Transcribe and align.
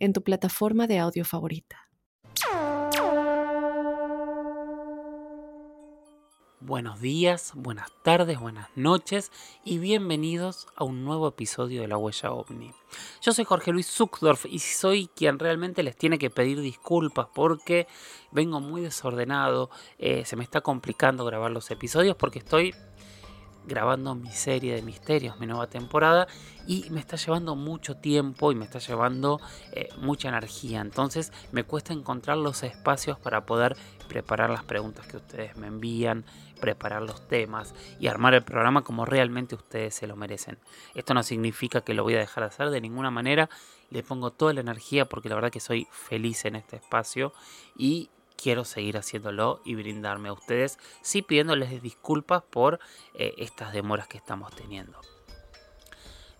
en 0.00 0.12
tu 0.12 0.22
plataforma 0.22 0.88
de 0.88 0.98
audio 0.98 1.24
favorita. 1.24 1.88
Buenos 6.62 7.00
días, 7.00 7.52
buenas 7.54 7.90
tardes, 8.02 8.38
buenas 8.38 8.68
noches 8.76 9.32
y 9.64 9.78
bienvenidos 9.78 10.68
a 10.76 10.84
un 10.84 11.04
nuevo 11.04 11.26
episodio 11.26 11.80
de 11.80 11.88
La 11.88 11.96
Huella 11.96 12.32
OVNI. 12.32 12.70
Yo 13.22 13.32
soy 13.32 13.44
Jorge 13.44 13.72
Luis 13.72 13.86
Zuckdorf 13.86 14.46
y 14.46 14.58
soy 14.58 15.08
quien 15.08 15.38
realmente 15.38 15.82
les 15.82 15.96
tiene 15.96 16.18
que 16.18 16.30
pedir 16.30 16.60
disculpas 16.60 17.28
porque 17.34 17.86
vengo 18.30 18.60
muy 18.60 18.82
desordenado, 18.82 19.70
eh, 19.98 20.24
se 20.24 20.36
me 20.36 20.44
está 20.44 20.60
complicando 20.60 21.24
grabar 21.24 21.50
los 21.50 21.70
episodios 21.70 22.14
porque 22.16 22.40
estoy 22.40 22.74
grabando 23.70 24.14
mi 24.14 24.32
serie 24.32 24.74
de 24.74 24.82
misterios, 24.82 25.38
mi 25.38 25.46
nueva 25.46 25.68
temporada, 25.68 26.26
y 26.66 26.90
me 26.90 27.00
está 27.00 27.16
llevando 27.16 27.56
mucho 27.56 27.96
tiempo 27.96 28.52
y 28.52 28.56
me 28.56 28.64
está 28.64 28.80
llevando 28.80 29.40
eh, 29.72 29.88
mucha 29.98 30.28
energía. 30.28 30.80
Entonces 30.80 31.32
me 31.52 31.64
cuesta 31.64 31.92
encontrar 31.92 32.36
los 32.36 32.62
espacios 32.64 33.18
para 33.18 33.46
poder 33.46 33.76
preparar 34.08 34.50
las 34.50 34.64
preguntas 34.64 35.06
que 35.06 35.16
ustedes 35.16 35.56
me 35.56 35.68
envían, 35.68 36.24
preparar 36.60 37.02
los 37.02 37.26
temas 37.28 37.74
y 38.00 38.08
armar 38.08 38.34
el 38.34 38.42
programa 38.42 38.82
como 38.82 39.06
realmente 39.06 39.54
ustedes 39.54 39.94
se 39.94 40.06
lo 40.06 40.16
merecen. 40.16 40.58
Esto 40.94 41.14
no 41.14 41.22
significa 41.22 41.80
que 41.80 41.94
lo 41.94 42.02
voy 42.02 42.16
a 42.16 42.18
dejar 42.18 42.42
de 42.42 42.48
hacer 42.48 42.70
de 42.70 42.80
ninguna 42.80 43.10
manera. 43.10 43.48
Le 43.88 44.02
pongo 44.02 44.32
toda 44.32 44.52
la 44.52 44.60
energía 44.60 45.08
porque 45.08 45.28
la 45.28 45.36
verdad 45.36 45.50
que 45.50 45.60
soy 45.60 45.86
feliz 45.92 46.44
en 46.44 46.56
este 46.56 46.76
espacio 46.76 47.32
y 47.76 48.10
quiero 48.40 48.64
seguir 48.64 48.96
haciéndolo 48.96 49.60
y 49.64 49.74
brindarme 49.74 50.30
a 50.30 50.32
ustedes, 50.32 50.78
sí 51.02 51.22
pidiéndoles 51.22 51.82
disculpas 51.82 52.42
por 52.42 52.80
eh, 53.14 53.34
estas 53.38 53.72
demoras 53.72 54.08
que 54.08 54.18
estamos 54.18 54.54
teniendo. 54.54 54.98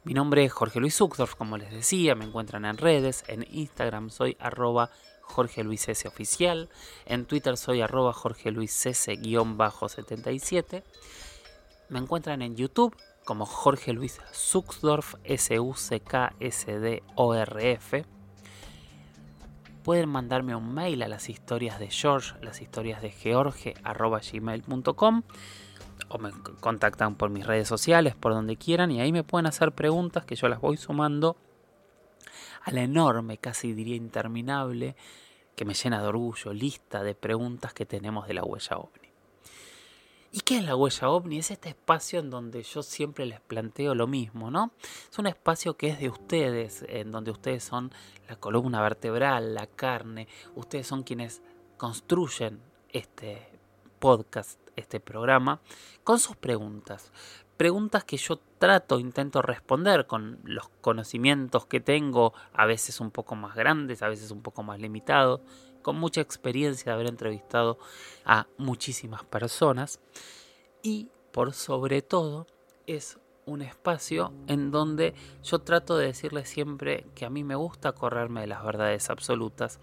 Mi 0.02 0.14
nombre 0.14 0.44
es 0.44 0.52
Jorge 0.52 0.80
Luis 0.80 0.96
Zuckdorf, 0.96 1.34
como 1.34 1.58
les 1.58 1.70
decía, 1.70 2.14
me 2.14 2.24
encuentran 2.24 2.64
en 2.64 2.78
redes, 2.78 3.22
en 3.28 3.46
Instagram 3.50 4.08
soy 4.08 4.36
arroba 4.40 4.90
Jorge 5.20 5.62
Luis 5.62 5.86
S 5.88 6.08
oficial, 6.08 6.70
en 7.04 7.26
Twitter 7.26 7.58
soy 7.58 7.82
arroba 7.82 8.14
Jorge 8.14 8.50
Luis 8.50 8.86
S-77, 8.86 10.82
me 11.90 11.98
encuentran 11.98 12.40
en 12.40 12.56
YouTube 12.56 12.96
como 13.26 13.44
Jorge 13.44 13.92
Luis 13.92 14.20
Zuckdorf, 14.32 15.16
S-U-C-K-S-D-O-R-F, 15.24 15.80
pueden 19.80 20.08
mandarme 20.08 20.54
un 20.54 20.72
mail 20.72 21.02
a 21.02 21.08
las 21.08 21.28
historias 21.28 21.78
de 21.78 21.90
George, 21.90 22.34
las 22.42 22.60
historias 22.60 23.02
de 23.02 23.10
George, 23.10 23.74
arroba 23.82 24.20
gmail.com 24.20 25.22
o 26.08 26.18
me 26.18 26.30
contactan 26.60 27.14
por 27.14 27.30
mis 27.30 27.46
redes 27.46 27.68
sociales, 27.68 28.14
por 28.14 28.32
donde 28.32 28.56
quieran, 28.56 28.90
y 28.90 29.00
ahí 29.00 29.12
me 29.12 29.22
pueden 29.22 29.46
hacer 29.46 29.72
preguntas 29.72 30.24
que 30.24 30.34
yo 30.34 30.48
las 30.48 30.60
voy 30.60 30.76
sumando 30.76 31.36
a 32.62 32.72
la 32.72 32.82
enorme, 32.82 33.38
casi 33.38 33.72
diría 33.72 33.96
interminable, 33.96 34.96
que 35.54 35.64
me 35.64 35.74
llena 35.74 36.00
de 36.02 36.08
orgullo, 36.08 36.52
lista 36.52 37.02
de 37.02 37.14
preguntas 37.14 37.74
que 37.74 37.86
tenemos 37.86 38.26
de 38.26 38.34
la 38.34 38.42
huella 38.42 38.76
ovni. 38.76 39.09
¿Y 40.32 40.40
qué 40.42 40.58
es 40.58 40.64
la 40.64 40.76
huella 40.76 41.08
ovni? 41.10 41.38
Es 41.38 41.50
este 41.50 41.70
espacio 41.70 42.20
en 42.20 42.30
donde 42.30 42.62
yo 42.62 42.84
siempre 42.84 43.26
les 43.26 43.40
planteo 43.40 43.96
lo 43.96 44.06
mismo, 44.06 44.48
¿no? 44.48 44.70
Es 45.10 45.18
un 45.18 45.26
espacio 45.26 45.76
que 45.76 45.88
es 45.88 45.98
de 45.98 46.08
ustedes, 46.08 46.84
en 46.88 47.10
donde 47.10 47.32
ustedes 47.32 47.64
son 47.64 47.92
la 48.28 48.36
columna 48.36 48.80
vertebral, 48.80 49.54
la 49.54 49.66
carne, 49.66 50.28
ustedes 50.54 50.86
son 50.86 51.02
quienes 51.02 51.42
construyen 51.76 52.60
este 52.90 53.48
podcast, 53.98 54.60
este 54.76 55.00
programa, 55.00 55.60
con 56.04 56.20
sus 56.20 56.36
preguntas. 56.36 57.10
Preguntas 57.60 58.04
que 58.04 58.16
yo 58.16 58.38
trato, 58.56 58.98
intento 58.98 59.42
responder 59.42 60.06
con 60.06 60.40
los 60.44 60.70
conocimientos 60.80 61.66
que 61.66 61.78
tengo, 61.78 62.32
a 62.54 62.64
veces 62.64 63.00
un 63.00 63.10
poco 63.10 63.36
más 63.36 63.54
grandes, 63.54 64.02
a 64.02 64.08
veces 64.08 64.30
un 64.30 64.40
poco 64.40 64.62
más 64.62 64.80
limitados, 64.80 65.42
con 65.82 65.96
mucha 65.96 66.22
experiencia 66.22 66.86
de 66.86 66.94
haber 66.94 67.08
entrevistado 67.08 67.78
a 68.24 68.46
muchísimas 68.56 69.24
personas. 69.24 70.00
Y 70.82 71.10
por 71.32 71.52
sobre 71.52 72.00
todo 72.00 72.46
es 72.86 73.18
un 73.44 73.60
espacio 73.60 74.32
en 74.46 74.70
donde 74.70 75.12
yo 75.42 75.58
trato 75.58 75.98
de 75.98 76.06
decirles 76.06 76.48
siempre 76.48 77.08
que 77.14 77.26
a 77.26 77.30
mí 77.30 77.44
me 77.44 77.56
gusta 77.56 77.92
correrme 77.92 78.40
de 78.40 78.46
las 78.46 78.64
verdades 78.64 79.10
absolutas 79.10 79.80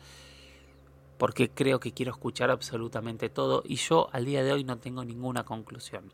porque 1.17 1.49
creo 1.49 1.79
que 1.79 1.91
quiero 1.91 2.11
escuchar 2.11 2.51
absolutamente 2.51 3.29
todo 3.29 3.63
y 3.65 3.75
yo 3.75 4.09
al 4.11 4.25
día 4.25 4.43
de 4.43 4.53
hoy 4.53 4.63
no 4.63 4.77
tengo 4.77 5.03
ninguna 5.03 5.43
conclusión. 5.43 6.11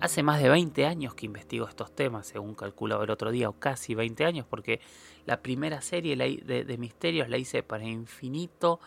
Hace 0.00 0.22
más 0.22 0.40
de 0.40 0.48
20 0.48 0.86
años 0.86 1.14
que 1.14 1.26
investigo 1.26 1.66
estos 1.66 1.90
temas, 1.92 2.26
según 2.26 2.54
calculaba 2.54 3.04
el 3.04 3.10
otro 3.10 3.30
día, 3.30 3.48
o 3.48 3.54
casi 3.54 3.94
20 3.94 4.24
años, 4.24 4.46
porque 4.48 4.80
la 5.26 5.40
primera 5.42 5.80
serie 5.80 6.16
de, 6.16 6.64
de 6.64 6.78
misterios 6.78 7.28
la 7.28 7.38
hice 7.38 7.62
para 7.62 7.84
Infinito 7.84 8.80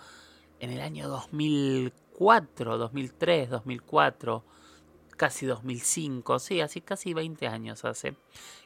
en 0.59 0.71
el 0.71 0.79
año 0.79 1.09
2004, 1.09 2.77
2003, 2.77 3.49
2004 3.49 4.43
casi 5.21 5.45
2005, 5.45 6.39
sí, 6.39 6.61
así 6.61 6.81
casi 6.81 7.13
20 7.13 7.45
años 7.45 7.85
hace, 7.85 8.15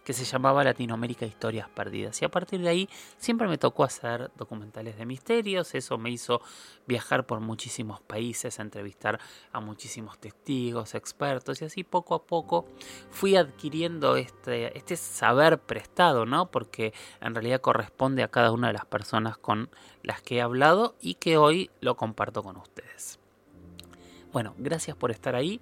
que 0.06 0.14
se 0.14 0.24
llamaba 0.24 0.64
Latinoamérica 0.64 1.26
Historias 1.26 1.68
Perdidas. 1.68 2.22
Y 2.22 2.24
a 2.24 2.32
partir 2.32 2.62
de 2.62 2.70
ahí 2.70 2.90
siempre 3.18 3.50
me 3.50 3.58
tocó 3.58 3.84
hacer 3.84 4.32
documentales 4.38 4.98
de 4.98 5.06
misterios, 5.06 5.76
eso 5.76 5.98
me 5.98 6.12
hizo 6.12 6.40
viajar 6.88 7.26
por 7.26 7.42
muchísimos 7.42 8.00
países, 8.00 8.58
entrevistar 8.60 9.20
a 9.52 9.60
muchísimos 9.60 10.18
testigos, 10.18 10.96
expertos, 10.96 11.62
y 11.62 11.66
así 11.66 11.84
poco 11.84 12.16
a 12.16 12.24
poco 12.24 12.70
fui 13.10 13.36
adquiriendo 13.36 14.16
este, 14.16 14.78
este 14.78 14.96
saber 14.96 15.60
prestado, 15.60 16.26
¿no? 16.26 16.52
Porque 16.52 16.94
en 17.20 17.36
realidad 17.36 17.60
corresponde 17.60 18.24
a 18.24 18.30
cada 18.30 18.54
una 18.54 18.68
de 18.68 18.74
las 18.76 18.86
personas 18.86 19.38
con 19.38 19.70
las 20.04 20.22
que 20.22 20.38
he 20.38 20.42
hablado 20.42 20.96
y 21.02 21.16
que 21.16 21.36
hoy 21.36 21.70
lo 21.82 21.98
comparto 21.98 22.44
con 22.44 22.56
ustedes. 22.56 23.20
Bueno, 24.36 24.54
gracias 24.58 24.98
por 24.98 25.12
estar 25.12 25.34
ahí. 25.34 25.62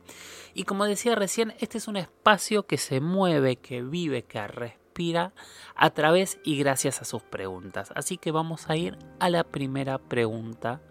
Y 0.56 0.64
como 0.64 0.86
decía 0.86 1.14
recién, 1.14 1.54
este 1.60 1.78
es 1.78 1.88
un 1.88 1.96
espacio 1.96 2.66
que 2.66 2.80
se 2.80 3.02
mueve, 3.02 3.58
que 3.58 3.84
vive, 3.84 4.24
que 4.24 4.48
respira 4.48 5.32
a 5.76 5.92
través 5.92 6.40
y 6.44 6.58
gracias 6.58 7.00
a 7.00 7.06
sus 7.06 7.22
preguntas. 7.22 7.94
Así 7.96 8.18
que 8.18 8.32
vamos 8.32 8.72
a 8.72 8.76
ir 8.76 8.98
a 9.20 9.30
la 9.30 9.44
primera 9.44 10.00
pregunta 10.00 10.82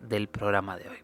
del 0.00 0.26
programa 0.26 0.78
de 0.78 0.88
hoy. 0.88 0.96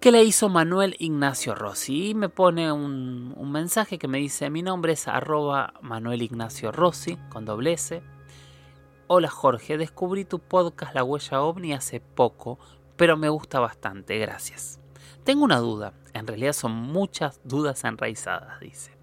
¿Qué 0.00 0.10
le 0.10 0.24
hizo 0.24 0.48
Manuel 0.48 0.96
Ignacio 0.98 1.54
Rossi? 1.54 2.08
Y 2.08 2.14
me 2.16 2.28
pone 2.28 2.72
un, 2.72 3.52
mensaje 3.52 4.00
que 4.00 4.08
me 4.08 4.18
dice, 4.18 4.50
mi 4.50 4.62
nombre 4.62 4.94
es 4.94 5.06
arroba 5.06 5.74
Manuel 5.80 6.22
Ignacio 6.22 6.72
Rossi, 6.72 7.18
con 7.28 7.44
doble 7.44 7.74
S. 7.74 8.02
Hola 9.06 9.30
Jorge, 9.30 9.78
descubrí 9.78 10.24
tu 10.24 10.40
podcast 10.40 10.92
La 10.92 11.04
Huella 11.04 11.40
OVNI 11.42 11.74
hace 11.74 12.00
poco 12.00 12.58
pero 12.96 13.16
me 13.16 13.28
gusta 13.28 13.60
bastante, 13.60 14.18
gracias. 14.18 14.80
Tengo 15.24 15.44
una 15.44 15.58
duda, 15.58 15.94
en 16.12 16.26
realidad 16.26 16.52
son 16.52 16.72
muchas 16.72 17.40
dudas 17.44 17.84
enraizadas, 17.84 18.60
dice. 18.60 18.96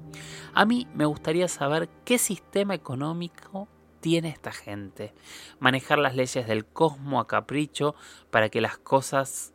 A 0.53 0.65
mí 0.65 0.87
me 0.93 1.05
gustaría 1.05 1.47
saber 1.47 1.89
qué 2.05 2.17
sistema 2.17 2.75
económico 2.75 3.67
tiene 4.01 4.29
esta 4.29 4.51
gente. 4.51 5.13
Manejar 5.59 5.99
las 5.99 6.15
leyes 6.15 6.47
del 6.47 6.65
cosmo 6.65 7.19
a 7.19 7.27
capricho 7.27 7.95
para 8.29 8.49
que 8.49 8.61
las 8.61 8.77
cosas 8.77 9.53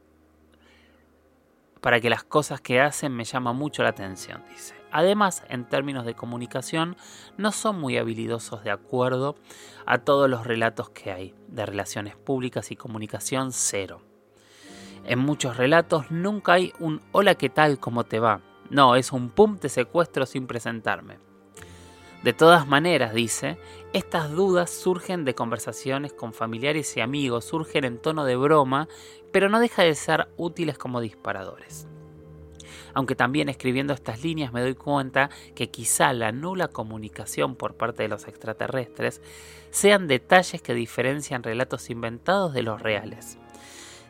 para 1.81 2.01
que 2.01 2.11
las 2.11 2.25
cosas 2.25 2.61
que 2.61 2.81
hacen 2.81 3.15
me 3.15 3.23
llama 3.23 3.53
mucho 3.53 3.85
la 3.85 3.91
atención, 3.91 4.43
dice. 4.51 4.75
Además, 4.91 5.45
en 5.49 5.69
términos 5.69 6.05
de 6.05 6.15
comunicación, 6.15 6.97
no 7.37 7.53
son 7.53 7.79
muy 7.79 7.97
habilidosos 7.97 8.65
de 8.65 8.73
acuerdo 8.73 9.37
a 9.85 9.99
todos 9.99 10.29
los 10.29 10.45
relatos 10.47 10.91
que 10.91 11.13
hay, 11.13 11.35
de 11.47 11.65
relaciones 11.65 12.17
públicas 12.17 12.73
y 12.73 12.77
comunicación 12.77 13.53
cero. 13.53 14.03
En 15.09 15.21
muchos 15.21 15.57
relatos 15.57 16.11
nunca 16.11 16.55
hay 16.55 16.73
un 16.81 17.01
hola 17.13 17.37
qué 17.37 17.49
tal, 17.49 17.79
cómo 17.79 18.03
te 18.03 18.19
va. 18.19 18.41
No, 18.71 18.97
es 18.97 19.13
un 19.13 19.31
pum 19.31 19.57
te 19.57 19.69
secuestro 19.69 20.27
sin 20.27 20.49
presentarme. 20.49 21.19
De 22.25 22.33
todas 22.33 22.67
maneras, 22.67 23.15
dice, 23.15 23.57
estas 23.93 24.33
dudas 24.33 24.69
surgen 24.69 25.25
de 25.25 25.37
conversaciones 25.37 26.13
con 26.13 26.33
familiares 26.33 26.97
y 26.97 27.01
amigos, 27.01 27.45
surgen 27.45 27.85
en 27.85 27.99
tono 27.99 28.25
de 28.25 28.35
broma, 28.35 28.89
pero 29.33 29.49
no 29.49 29.61
deja 29.61 29.85
de 29.85 29.95
ser 29.95 30.27
útiles 30.37 30.77
como 30.77 31.01
disparadores. 31.01 31.87
aunque 32.95 33.15
también 33.15 33.51
escribiendo 33.51 33.93
estas 33.93 34.25
líneas 34.25 34.55
me 34.55 34.63
doy 34.63 34.75
cuenta 34.75 35.29
que 35.55 35.71
quizá 35.71 36.15
la 36.15 36.33
nula 36.33 36.69
comunicación 36.69 37.55
por 37.55 37.75
parte 37.75 38.03
de 38.03 38.09
los 38.09 38.27
extraterrestres 38.27 39.21
sean 39.71 40.09
detalles 40.09 40.63
que 40.63 40.73
diferencian 40.73 41.43
relatos 41.43 41.91
inventados 41.91 42.55
de 42.55 42.63
los 42.63 42.81
reales 42.81 43.39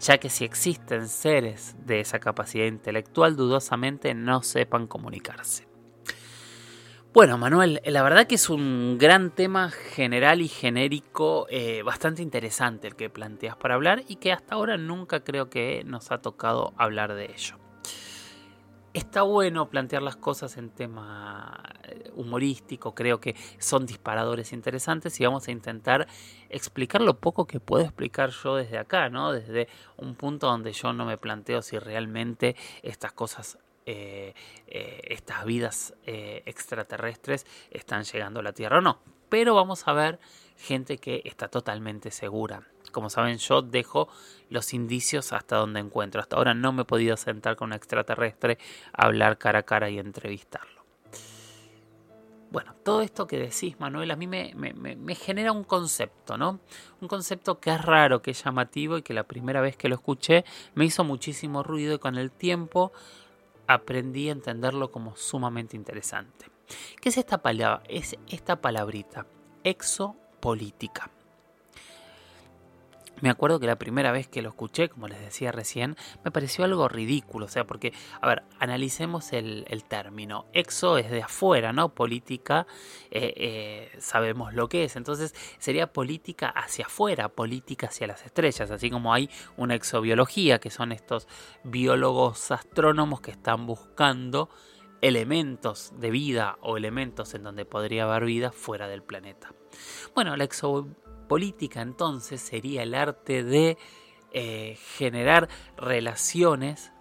ya 0.06 0.18
que 0.18 0.30
si 0.30 0.44
existen 0.44 1.08
seres 1.08 1.74
de 1.84 1.98
esa 1.98 2.20
capacidad 2.20 2.66
intelectual 2.66 3.34
dudosamente 3.34 4.14
no 4.14 4.40
sepan 4.42 4.86
comunicarse. 4.86 5.66
Bueno, 7.12 7.38
Manuel, 7.38 7.80
la 7.84 8.02
verdad 8.04 8.26
que 8.28 8.36
es 8.36 8.48
un 8.48 8.98
gran 8.98 9.34
tema 9.34 9.70
general 9.70 10.42
y 10.42 10.48
genérico 10.48 11.46
eh, 11.50 11.82
bastante 11.82 12.22
interesante 12.22 12.86
el 12.86 12.94
que 12.94 13.10
planteas 13.10 13.56
para 13.56 13.74
hablar 13.74 14.04
y 14.06 14.16
que 14.16 14.32
hasta 14.32 14.54
ahora 14.54 14.76
nunca 14.76 15.24
creo 15.24 15.50
que 15.50 15.82
nos 15.84 16.12
ha 16.12 16.18
tocado 16.18 16.72
hablar 16.76 17.14
de 17.14 17.24
ello. 17.24 17.65
Está 18.96 19.20
bueno 19.20 19.68
plantear 19.68 20.00
las 20.00 20.16
cosas 20.16 20.56
en 20.56 20.70
tema 20.70 21.62
eh, 21.82 22.10
humorístico, 22.14 22.94
creo 22.94 23.20
que 23.20 23.36
son 23.58 23.84
disparadores 23.84 24.54
interesantes 24.54 25.20
y 25.20 25.24
vamos 25.26 25.46
a 25.48 25.50
intentar 25.50 26.06
explicar 26.48 27.02
lo 27.02 27.20
poco 27.20 27.46
que 27.46 27.60
puedo 27.60 27.84
explicar 27.84 28.30
yo 28.30 28.56
desde 28.56 28.78
acá, 28.78 29.10
¿no? 29.10 29.32
Desde 29.32 29.68
un 29.98 30.14
punto 30.14 30.46
donde 30.46 30.72
yo 30.72 30.94
no 30.94 31.04
me 31.04 31.18
planteo 31.18 31.60
si 31.60 31.78
realmente 31.78 32.56
estas 32.82 33.12
cosas 33.12 33.58
eh, 33.84 34.32
eh, 34.66 35.02
estas 35.10 35.44
vidas 35.44 35.92
extraterrestres 36.06 37.44
están 37.70 38.04
llegando 38.04 38.40
a 38.40 38.44
la 38.44 38.54
Tierra 38.54 38.78
o 38.78 38.80
no. 38.80 39.00
Pero 39.28 39.54
vamos 39.54 39.86
a 39.86 39.92
ver 39.92 40.18
gente 40.56 40.96
que 40.96 41.20
está 41.26 41.48
totalmente 41.48 42.10
segura. 42.10 42.66
Como 42.96 43.10
saben, 43.10 43.36
yo 43.36 43.60
dejo 43.60 44.08
los 44.48 44.72
indicios 44.72 45.34
hasta 45.34 45.56
donde 45.56 45.80
encuentro. 45.80 46.18
Hasta 46.18 46.36
ahora 46.36 46.54
no 46.54 46.72
me 46.72 46.80
he 46.80 46.84
podido 46.86 47.14
sentar 47.18 47.54
con 47.54 47.66
un 47.66 47.72
extraterrestre, 47.74 48.56
hablar 48.90 49.36
cara 49.36 49.58
a 49.58 49.62
cara 49.64 49.90
y 49.90 49.98
entrevistarlo. 49.98 50.82
Bueno, 52.50 52.74
todo 52.82 53.02
esto 53.02 53.26
que 53.26 53.36
decís, 53.36 53.78
Manuel, 53.78 54.10
a 54.12 54.16
mí 54.16 54.26
me, 54.26 54.54
me, 54.54 55.14
genera 55.14 55.52
un 55.52 55.64
concepto, 55.64 56.38
¿no? 56.38 56.60
Un 57.02 57.08
concepto 57.08 57.60
que 57.60 57.68
es 57.68 57.84
raro, 57.84 58.22
que 58.22 58.30
es 58.30 58.42
llamativo 58.42 58.96
y 58.96 59.02
que 59.02 59.12
la 59.12 59.24
primera 59.24 59.60
vez 59.60 59.76
que 59.76 59.90
lo 59.90 59.96
escuché 59.96 60.46
me 60.74 60.86
hizo 60.86 61.04
muchísimo 61.04 61.62
ruido 61.62 61.96
y 61.96 61.98
con 61.98 62.16
el 62.16 62.30
tiempo 62.30 62.92
aprendí 63.66 64.30
a 64.30 64.32
entenderlo 64.32 64.90
como 64.90 65.16
sumamente 65.16 65.76
interesante. 65.76 66.46
¿Qué 66.98 67.10
es 67.10 67.18
esta 67.18 67.42
palabra? 67.42 67.82
Es 67.90 68.16
esta 68.26 68.58
palabrita, 68.58 69.26
exopolítica. 69.64 71.10
Me 73.22 73.30
acuerdo 73.30 73.58
que 73.58 73.66
la 73.66 73.76
primera 73.76 74.12
vez 74.12 74.28
que 74.28 74.42
lo 74.42 74.50
escuché, 74.50 74.90
como 74.90 75.08
les 75.08 75.18
decía 75.20 75.50
recién, 75.50 75.96
me 76.22 76.30
pareció 76.30 76.64
algo 76.64 76.86
ridículo. 76.86 77.46
O 77.46 77.48
sea, 77.48 77.66
porque, 77.66 77.92
a 78.20 78.28
ver, 78.28 78.42
analicemos 78.58 79.32
el, 79.32 79.64
término. 79.88 80.46
Exo 80.52 80.98
es 80.98 81.10
de 81.10 81.22
afuera, 81.22 81.72
¿no? 81.72 81.94
Política, 81.94 82.66
eh, 83.10 83.32
eh, 83.36 83.96
sabemos 84.00 84.52
lo 84.52 84.68
que 84.68 84.84
es. 84.84 84.96
Entonces, 84.96 85.34
sería 85.58 85.92
política 85.92 86.48
hacia 86.48 86.86
afuera, 86.86 87.28
política 87.30 87.86
hacia 87.86 88.06
las 88.06 88.24
estrellas. 88.24 88.70
Así 88.70 88.90
como 88.90 89.14
hay 89.14 89.30
una 89.56 89.74
exobiología, 89.74 90.58
que 90.58 90.70
son 90.70 90.92
estos 90.92 91.26
biólogos 91.64 92.50
astrónomos 92.50 93.22
que 93.22 93.30
están 93.30 93.66
buscando 93.66 94.50
elementos 95.00 95.92
de 95.98 96.10
vida 96.10 96.58
o 96.60 96.76
elementos 96.76 97.34
en 97.34 97.44
donde 97.44 97.64
podría 97.64 98.04
haber 98.04 98.24
vida 98.24 98.50
fuera 98.50 98.88
del 98.88 99.02
planeta. 99.02 99.52
Bueno, 100.14 100.36
la 100.36 100.44
exobiología 100.44 101.05
política 101.26 101.82
entonces 101.82 102.40
sería 102.40 102.82
el 102.82 102.94
arte 102.94 103.42
de 103.44 103.78
eh, 104.32 104.78
generar 104.96 105.48
relaciones 105.76 106.92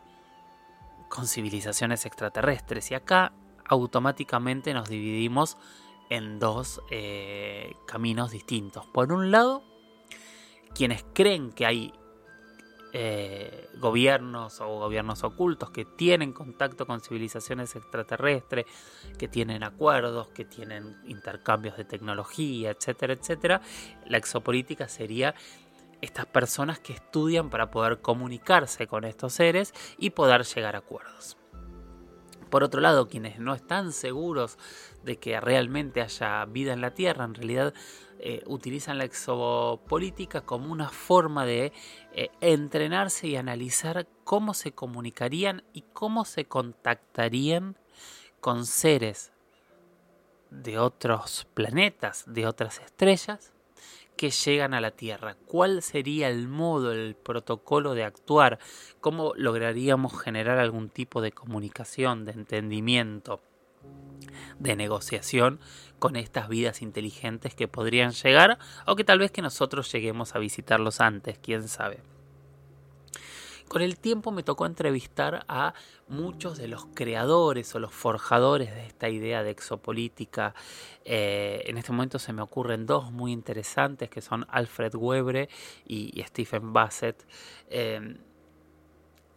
con 1.09 1.27
civilizaciones 1.27 2.05
extraterrestres. 2.05 2.91
Y 2.91 2.95
acá 2.95 3.33
automáticamente 3.67 4.73
nos 4.73 4.89
dividimos 4.89 5.57
en 6.09 6.39
dos 6.39 6.81
eh, 6.91 7.73
caminos 7.87 8.31
distintos. 8.31 8.85
Por 8.87 9.11
un 9.11 9.31
lado, 9.31 9.63
quienes 10.73 11.05
creen 11.13 11.51
que 11.51 11.65
hay 11.65 11.93
eh, 12.97 13.67
gobiernos 13.77 14.61
o 14.61 14.79
gobiernos 14.79 15.25
ocultos 15.25 15.69
que 15.69 15.83
tienen 15.83 16.31
contacto 16.31 16.87
con 16.87 17.01
civilizaciones 17.01 17.75
extraterrestres, 17.75 18.65
que 19.17 19.27
tienen 19.27 19.63
acuerdos, 19.63 20.29
que 20.29 20.45
tienen 20.45 20.95
intercambios 21.05 21.75
de 21.75 21.83
tecnología, 21.83 22.71
etcétera, 22.71 23.11
etcétera. 23.11 23.61
La 24.05 24.17
exopolítica 24.17 24.87
sería 24.87 25.35
estas 25.99 26.25
personas 26.25 26.79
que 26.79 26.93
estudian 26.93 27.49
para 27.49 27.69
poder 27.69 27.99
comunicarse 27.99 28.87
con 28.87 29.03
estos 29.03 29.33
seres 29.33 29.73
y 29.97 30.11
poder 30.11 30.45
llegar 30.45 30.75
a 30.75 30.79
acuerdos. 30.79 31.35
Por 32.49 32.63
otro 32.63 32.79
lado, 32.79 33.09
quienes 33.09 33.39
no 33.39 33.53
están 33.53 33.91
seguros 33.91 34.57
de 35.03 35.17
que 35.17 35.41
realmente 35.41 35.99
haya 35.99 36.45
vida 36.45 36.71
en 36.71 36.79
la 36.79 36.93
Tierra, 36.93 37.25
en 37.25 37.33
realidad 37.33 37.73
eh, 38.19 38.43
utilizan 38.45 38.97
la 38.97 39.03
exopolítica 39.03 40.41
como 40.41 40.71
una 40.71 40.89
forma 40.89 41.45
de 41.45 41.73
eh, 42.13 42.29
entrenarse 42.41 43.27
y 43.27 43.35
analizar 43.35 44.07
cómo 44.23 44.53
se 44.53 44.71
comunicarían 44.71 45.63
y 45.73 45.83
cómo 45.93 46.25
se 46.25 46.45
contactarían 46.45 47.77
con 48.39 48.65
seres 48.65 49.31
de 50.49 50.79
otros 50.79 51.47
planetas, 51.53 52.23
de 52.27 52.47
otras 52.47 52.79
estrellas, 52.79 53.53
que 54.15 54.29
llegan 54.29 54.73
a 54.73 54.81
la 54.81 54.91
Tierra. 54.91 55.35
¿Cuál 55.45 55.81
sería 55.81 56.29
el 56.29 56.47
modo, 56.47 56.93
el 56.93 57.15
protocolo 57.15 57.93
de 57.95 58.05
actuar? 58.05 58.59
¿Cómo 59.01 59.33
lograríamos 59.35 60.19
generar 60.19 60.57
algún 60.57 60.89
tipo 60.89 61.21
de 61.21 61.33
comunicación, 61.33 62.23
de 62.23 62.31
entendimiento? 62.31 63.41
de 64.59 64.75
negociación 64.75 65.59
con 65.99 66.15
estas 66.15 66.49
vidas 66.49 66.81
inteligentes 66.81 67.55
que 67.55 67.67
podrían 67.67 68.11
llegar 68.11 68.59
o 68.85 68.95
que 68.95 69.03
tal 69.03 69.19
vez 69.19 69.31
que 69.31 69.41
nosotros 69.41 69.91
lleguemos 69.91 70.35
a 70.35 70.39
visitarlos 70.39 71.01
antes, 71.01 71.37
quién 71.39 71.67
sabe. 71.67 71.99
Con 73.67 73.81
el 73.81 73.97
tiempo 73.97 74.31
me 74.31 74.43
tocó 74.43 74.67
entrevistar 74.67 75.43
a 75.47 75.73
muchos 76.07 76.57
de 76.57 76.67
los 76.67 76.85
creadores 76.93 77.73
o 77.73 77.79
los 77.79 77.91
forjadores 77.93 78.73
de 78.73 78.85
esta 78.85 79.09
idea 79.09 79.41
de 79.41 79.49
exopolítica. 79.49 80.53
Eh, 81.03 81.63
en 81.65 81.77
este 81.77 81.91
momento 81.91 82.19
se 82.19 82.31
me 82.31 82.43
ocurren 82.43 82.85
dos 82.85 83.11
muy 83.11 83.31
interesantes 83.31 84.09
que 84.09 84.21
son 84.21 84.45
Alfred 84.49 84.93
Webre 84.95 85.49
y, 85.85 86.23
Stephen 86.27 86.73
Bassett. 86.73 87.25
Eh, 87.69 88.17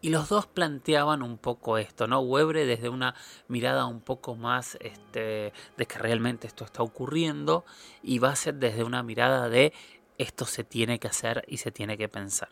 y 0.00 0.10
los 0.10 0.28
dos 0.28 0.46
planteaban 0.46 1.22
un 1.22 1.38
poco 1.38 1.78
esto, 1.78 2.06
¿no? 2.06 2.20
Webre 2.20 2.66
desde 2.66 2.88
una 2.88 3.14
mirada 3.48 3.86
un 3.86 4.00
poco 4.00 4.36
más 4.36 4.76
este, 4.80 5.52
de 5.76 5.86
que 5.86 5.98
realmente 5.98 6.46
esto 6.46 6.64
está 6.64 6.82
ocurriendo 6.82 7.64
y 8.02 8.18
Bassett 8.18 8.56
desde 8.56 8.84
una 8.84 9.02
mirada 9.02 9.48
de 9.48 9.72
esto 10.18 10.46
se 10.46 10.64
tiene 10.64 10.98
que 10.98 11.08
hacer 11.08 11.44
y 11.48 11.58
se 11.58 11.72
tiene 11.72 11.98
que 11.98 12.08
pensar. 12.08 12.50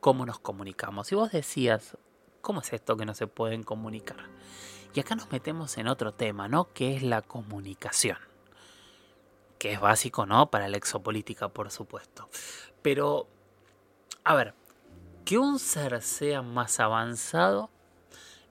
¿Cómo 0.00 0.26
nos 0.26 0.38
comunicamos? 0.38 1.10
Y 1.12 1.14
vos 1.14 1.32
decías, 1.32 1.96
¿cómo 2.40 2.60
es 2.60 2.72
esto 2.72 2.96
que 2.96 3.06
no 3.06 3.14
se 3.14 3.26
pueden 3.26 3.62
comunicar? 3.62 4.28
Y 4.94 5.00
acá 5.00 5.14
nos 5.14 5.30
metemos 5.32 5.76
en 5.78 5.88
otro 5.88 6.12
tema, 6.12 6.46
¿no? 6.48 6.72
Que 6.72 6.94
es 6.94 7.02
la 7.02 7.22
comunicación. 7.22 8.18
Que 9.58 9.72
es 9.72 9.80
básico, 9.80 10.26
¿no? 10.26 10.50
Para 10.50 10.68
la 10.68 10.76
exopolítica, 10.76 11.48
por 11.48 11.70
supuesto. 11.70 12.28
Pero, 12.82 13.28
a 14.22 14.34
ver, 14.34 14.54
que 15.24 15.38
un 15.38 15.58
ser 15.58 16.00
sea 16.02 16.42
más 16.42 16.80
avanzado 16.80 17.70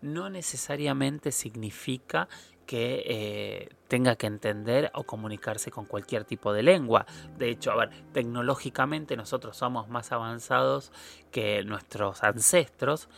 no 0.02 0.30
necesariamente 0.30 1.32
significa 1.32 2.28
que 2.66 3.04
eh, 3.06 3.70
tenga 3.88 4.16
que 4.16 4.28
entender 4.28 4.92
o 4.94 5.04
comunicarse 5.04 5.70
con 5.70 5.86
cualquier 5.86 6.26
tipo 6.26 6.54
de 6.54 6.64
lengua. 6.64 7.06
De 7.38 7.50
hecho, 7.50 7.72
a 7.72 7.76
ver, 7.76 7.90
tecnológicamente 8.14 9.16
nosotros 9.16 9.56
somos 9.58 9.90
más 9.90 10.12
avanzados 10.12 10.92
que 11.32 11.64
nuestros 11.64 12.24
ancestros 12.24 13.10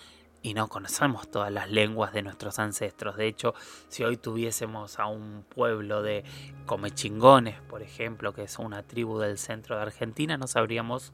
y 0.41 0.53
no 0.53 0.67
conocemos 0.67 1.29
todas 1.29 1.51
las 1.51 1.71
lenguas 1.71 2.13
de 2.13 2.21
nuestros 2.21 2.59
ancestros. 2.59 3.17
De 3.17 3.27
hecho, 3.27 3.55
si 3.87 4.03
hoy 4.03 4.17
tuviésemos 4.17 4.99
a 4.99 5.07
un 5.07 5.43
pueblo 5.47 6.03
de 6.03 6.23
comechingones, 6.65 7.61
por 7.61 7.81
ejemplo, 7.81 8.33
que 8.33 8.43
es 8.43 8.59
una 8.59 8.83
tribu 8.83 9.17
del 9.17 9.39
centro 9.39 9.75
de 9.75 9.83
Argentina, 9.83 10.37
no 10.37 10.45
sabríamos 10.45 11.13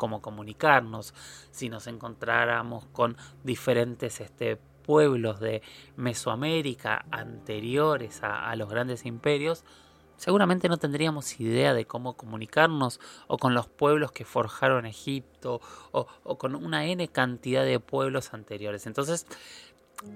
cómo 0.00 0.22
comunicarnos, 0.22 1.12
si 1.50 1.68
nos 1.68 1.86
encontráramos 1.86 2.86
con 2.86 3.18
diferentes 3.44 4.22
este, 4.22 4.56
pueblos 4.56 5.40
de 5.40 5.60
Mesoamérica 5.96 7.04
anteriores 7.10 8.20
a, 8.22 8.56
los 8.56 8.70
grandes 8.70 9.04
imperios, 9.04 9.62
seguramente 10.16 10.70
no 10.70 10.78
tendríamos 10.78 11.38
idea 11.38 11.74
de 11.74 11.84
cómo 11.84 12.16
comunicarnos 12.16 12.98
o 13.26 13.36
con 13.36 13.52
los 13.52 13.68
pueblos 13.68 14.10
que 14.10 14.24
forjaron 14.24 14.86
Egipto 14.86 15.60
o, 15.92 16.06
o, 16.24 16.38
con 16.38 16.54
una 16.54 16.86
n 16.86 17.06
cantidad 17.08 17.62
de 17.62 17.78
pueblos 17.78 18.32
anteriores. 18.32 18.86
Entonces, 18.86 19.26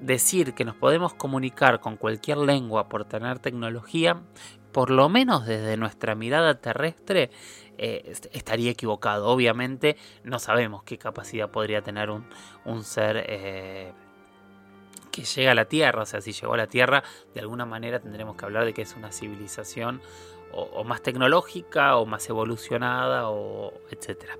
decir 0.00 0.54
que 0.54 0.64
nos 0.64 0.76
podemos 0.76 1.12
comunicar 1.12 1.80
con 1.80 1.98
cualquier 1.98 2.38
lengua 2.38 2.88
por 2.88 3.04
tener 3.04 3.38
tecnología, 3.40 4.22
por 4.74 4.90
lo 4.90 5.08
menos 5.08 5.46
desde 5.46 5.76
nuestra 5.76 6.16
mirada 6.16 6.56
terrestre, 6.56 7.30
eh, 7.78 8.12
estaría 8.32 8.72
equivocado. 8.72 9.28
Obviamente 9.28 9.96
no 10.24 10.40
sabemos 10.40 10.82
qué 10.82 10.98
capacidad 10.98 11.48
podría 11.48 11.80
tener 11.82 12.10
un, 12.10 12.84
ser 12.84 13.24
eh, 13.28 13.92
que 15.12 15.22
llega 15.22 15.52
a 15.52 15.54
la 15.54 15.66
Tierra. 15.66 16.02
O 16.02 16.06
sea, 16.06 16.20
si 16.20 16.32
llegó 16.32 16.54
a 16.54 16.56
la 16.56 16.66
Tierra, 16.66 17.04
de 17.34 17.40
alguna 17.40 17.64
manera 17.64 18.00
tendremos 18.00 18.34
que 18.34 18.44
hablar 18.46 18.64
de 18.64 18.74
que 18.74 18.82
es 18.82 18.96
una 18.96 19.12
civilización 19.12 20.02
o, 20.50 20.82
más 20.82 21.02
tecnológica 21.02 21.96
o 21.96 22.04
más 22.04 22.28
evolucionada 22.28 23.30
o 23.30 23.72
etcétera 23.90 24.36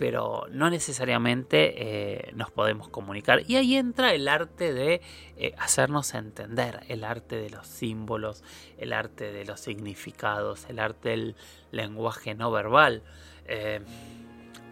pero 0.00 0.46
no 0.50 0.70
necesariamente 0.70 1.74
eh, 1.76 2.32
nos 2.34 2.50
podemos 2.50 2.88
comunicar. 2.88 3.42
Y 3.46 3.56
ahí 3.56 3.76
entra 3.76 4.14
el 4.14 4.28
arte 4.28 4.72
de 4.72 5.02
eh, 5.36 5.52
hacernos 5.58 6.14
entender, 6.14 6.80
el 6.88 7.04
arte 7.04 7.36
de 7.36 7.50
los 7.50 7.66
símbolos, 7.66 8.42
el 8.78 8.94
arte 8.94 9.30
de 9.30 9.44
los 9.44 9.60
significados, 9.60 10.64
el 10.70 10.78
arte 10.78 11.10
del 11.10 11.36
lenguaje 11.70 12.34
no 12.34 12.50
verbal. 12.50 13.02
Eh, 13.44 13.82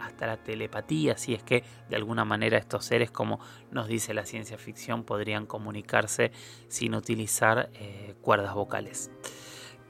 hasta 0.01 0.25
la 0.25 0.37
telepatía, 0.37 1.15
si 1.15 1.35
es 1.35 1.43
que 1.43 1.63
de 1.91 1.95
alguna 1.95 2.25
manera 2.25 2.57
estos 2.57 2.85
seres, 2.85 3.11
como 3.11 3.39
nos 3.69 3.87
dice 3.87 4.15
la 4.15 4.25
ciencia 4.25 4.57
ficción, 4.57 5.03
podrían 5.03 5.45
comunicarse 5.45 6.31
sin 6.69 6.95
utilizar 6.95 7.69
cuerdas 8.21 8.55
vocales. 8.55 9.11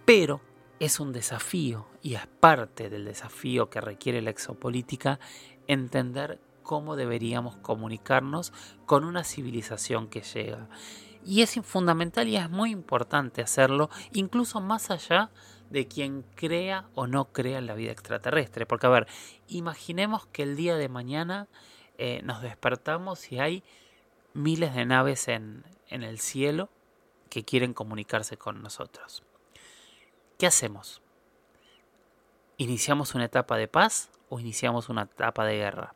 Pero 0.03 0.41
es 0.79 1.00
un 1.00 1.12
desafío 1.12 1.88
y 2.01 2.15
es 2.15 2.25
parte 2.27 2.89
del 2.89 3.05
desafío 3.05 3.69
que 3.69 3.81
requiere 3.81 4.21
la 4.21 4.29
exopolítica 4.29 5.19
entender 5.67 6.39
cómo 6.63 6.95
deberíamos 6.95 7.57
comunicarnos 7.57 8.53
con 8.86 9.03
una 9.03 9.24
civilización 9.24 10.07
que 10.07 10.21
llega. 10.21 10.69
Y 11.25 11.41
es 11.41 11.59
fundamental 11.63 12.27
y 12.27 12.38
es 12.38 12.50
muy 12.50 12.71
importante 12.71 13.41
hacerlo, 13.41 13.89
incluso 14.13 14.62
más 14.62 14.89
allá 14.89 15.31
de 15.69 15.88
quien 15.88 16.24
crea 16.36 16.88
o 16.95 17.07
no 17.07 17.25
crea 17.25 17.57
en 17.57 17.65
la 17.65 17.75
vida 17.75 17.91
extraterrestre. 17.91 18.65
Porque, 18.65 18.88
a 18.88 18.91
ver, 18.91 19.07
imaginemos 19.48 20.27
que 20.27 20.43
el 20.43 20.55
día 20.55 20.75
de 20.75 20.89
mañana 20.89 21.48
eh, 21.98 22.21
nos 22.24 22.41
despertamos 22.41 23.31
y 23.31 23.39
hay 23.39 23.63
miles 24.33 24.74
de 24.74 24.86
naves 24.86 25.27
en, 25.27 25.65
en 25.88 26.03
el 26.03 26.19
cielo 26.19 26.69
que 27.29 27.43
quieren 27.43 27.74
comunicarse 27.74 28.38
con 28.38 28.62
nosotros. 28.62 29.24
¿Qué 30.39 30.48
hacemos? 30.48 31.01
¿Iniciamos 32.55 33.13
una 33.13 33.25
etapa 33.25 33.58
de 33.58 33.67
paz 33.67 34.10
o 34.29 34.39
iniciamos 34.39 34.88
una 34.88 35.01
etapa 35.01 35.46
de 35.46 35.58
guerra? 35.58 35.96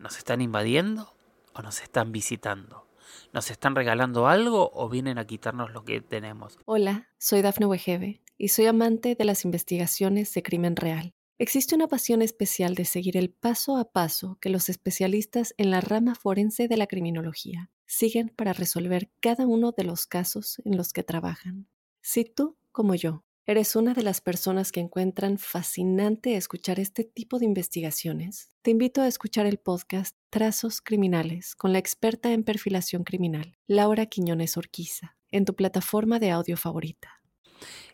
¿Nos 0.00 0.18
están 0.18 0.40
invadiendo 0.40 1.14
o 1.54 1.62
nos 1.62 1.80
están 1.80 2.10
visitando? 2.10 2.88
¿Nos 3.32 3.48
están 3.52 3.76
regalando 3.76 4.26
algo 4.26 4.72
o 4.74 4.88
vienen 4.88 5.18
a 5.18 5.26
quitarnos 5.28 5.70
lo 5.70 5.84
que 5.84 6.00
tenemos? 6.00 6.58
Hola, 6.64 7.10
soy 7.16 7.42
Dafne 7.42 7.66
Wegebe 7.66 8.20
y 8.36 8.48
soy 8.48 8.66
amante 8.66 9.14
de 9.14 9.24
las 9.24 9.44
investigaciones 9.44 10.34
de 10.34 10.42
crimen 10.42 10.74
real. 10.74 11.14
Existe 11.38 11.76
una 11.76 11.86
pasión 11.86 12.22
especial 12.22 12.74
de 12.74 12.84
seguir 12.84 13.16
el 13.16 13.30
paso 13.30 13.76
a 13.76 13.92
paso 13.92 14.36
que 14.40 14.50
los 14.50 14.68
especialistas 14.68 15.54
en 15.58 15.70
la 15.70 15.80
rama 15.80 16.16
forense 16.16 16.66
de 16.66 16.76
la 16.76 16.88
criminología 16.88 17.70
siguen 17.86 18.30
para 18.30 18.52
resolver 18.52 19.12
cada 19.20 19.46
uno 19.46 19.70
de 19.70 19.84
los 19.84 20.08
casos 20.08 20.60
en 20.64 20.76
los 20.76 20.92
que 20.92 21.04
trabajan. 21.04 21.68
Si 22.02 22.24
tú, 22.24 22.56
como 22.72 22.96
yo, 22.96 23.22
¿Eres 23.46 23.74
una 23.74 23.94
de 23.94 24.02
las 24.02 24.20
personas 24.20 24.70
que 24.70 24.80
encuentran 24.80 25.38
fascinante 25.38 26.36
escuchar 26.36 26.78
este 26.78 27.04
tipo 27.04 27.38
de 27.38 27.46
investigaciones? 27.46 28.50
Te 28.62 28.70
invito 28.70 29.00
a 29.00 29.08
escuchar 29.08 29.46
el 29.46 29.58
podcast 29.58 30.14
Trazos 30.28 30.82
Criminales 30.82 31.56
con 31.56 31.72
la 31.72 31.78
experta 31.78 32.32
en 32.32 32.44
perfilación 32.44 33.02
criminal, 33.02 33.56
Laura 33.66 34.06
Quiñones 34.06 34.58
Orquiza, 34.58 35.16
en 35.30 35.46
tu 35.46 35.56
plataforma 35.56 36.18
de 36.18 36.30
audio 36.30 36.58
favorita. 36.58 37.22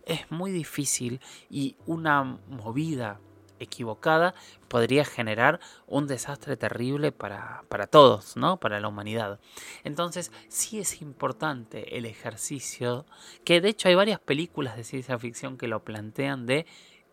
Es 0.04 0.30
muy 0.30 0.50
difícil 0.50 1.20
y 1.48 1.76
una 1.86 2.24
movida 2.24 3.20
equivocada 3.58 4.34
podría 4.68 5.04
generar 5.04 5.60
un 5.86 6.06
desastre 6.06 6.56
terrible 6.56 7.12
para, 7.12 7.64
para, 7.68 7.86
todos, 7.86 8.36
¿no? 8.36 8.58
Para 8.58 8.80
la 8.80 8.88
humanidad. 8.88 9.40
Entonces, 9.84 10.32
sí 10.48 10.78
es 10.78 11.00
importante 11.02 11.96
el 11.96 12.06
ejercicio, 12.06 13.06
que 13.44 13.60
de 13.60 13.68
hecho 13.68 13.88
hay 13.88 13.94
varias 13.94 14.20
películas 14.20 14.76
de 14.76 14.84
ciencia 14.84 15.18
ficción 15.18 15.56
que 15.56 15.68
lo 15.68 15.84
plantean 15.84 16.46
de 16.46 16.66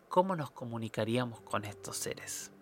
cómo 0.08 0.36
nos 0.36 0.50
comunicaríamos 0.50 1.40
con 1.40 1.64
estos 1.64 1.96
seres. 1.96 2.52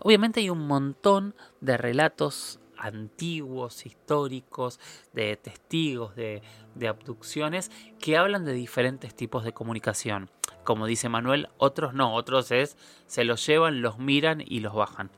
Obviamente 0.00 0.40
hay 0.40 0.50
un 0.50 0.66
montón 0.66 1.34
de 1.60 1.76
relatos 1.76 2.60
antiguos, 2.78 3.84
históricos, 3.84 4.80
de 5.12 5.36
testigos 5.36 6.16
de, 6.16 6.42
de 6.74 6.88
abducciones 6.88 7.70
que 7.98 8.16
hablan 8.16 8.44
de 8.44 8.54
diferentes 8.54 9.14
tipos 9.14 9.44
de 9.44 9.52
comunicación 9.52 10.30
como 10.70 10.86
dice 10.86 11.08
Manuel, 11.08 11.48
otros 11.58 11.94
no, 11.94 12.14
otros 12.14 12.52
es 12.52 12.76
se 13.08 13.24
los 13.24 13.44
llevan, 13.44 13.82
los 13.82 13.98
miran 13.98 14.40
y 14.40 14.60
los 14.60 14.72
bajan. 14.72 15.10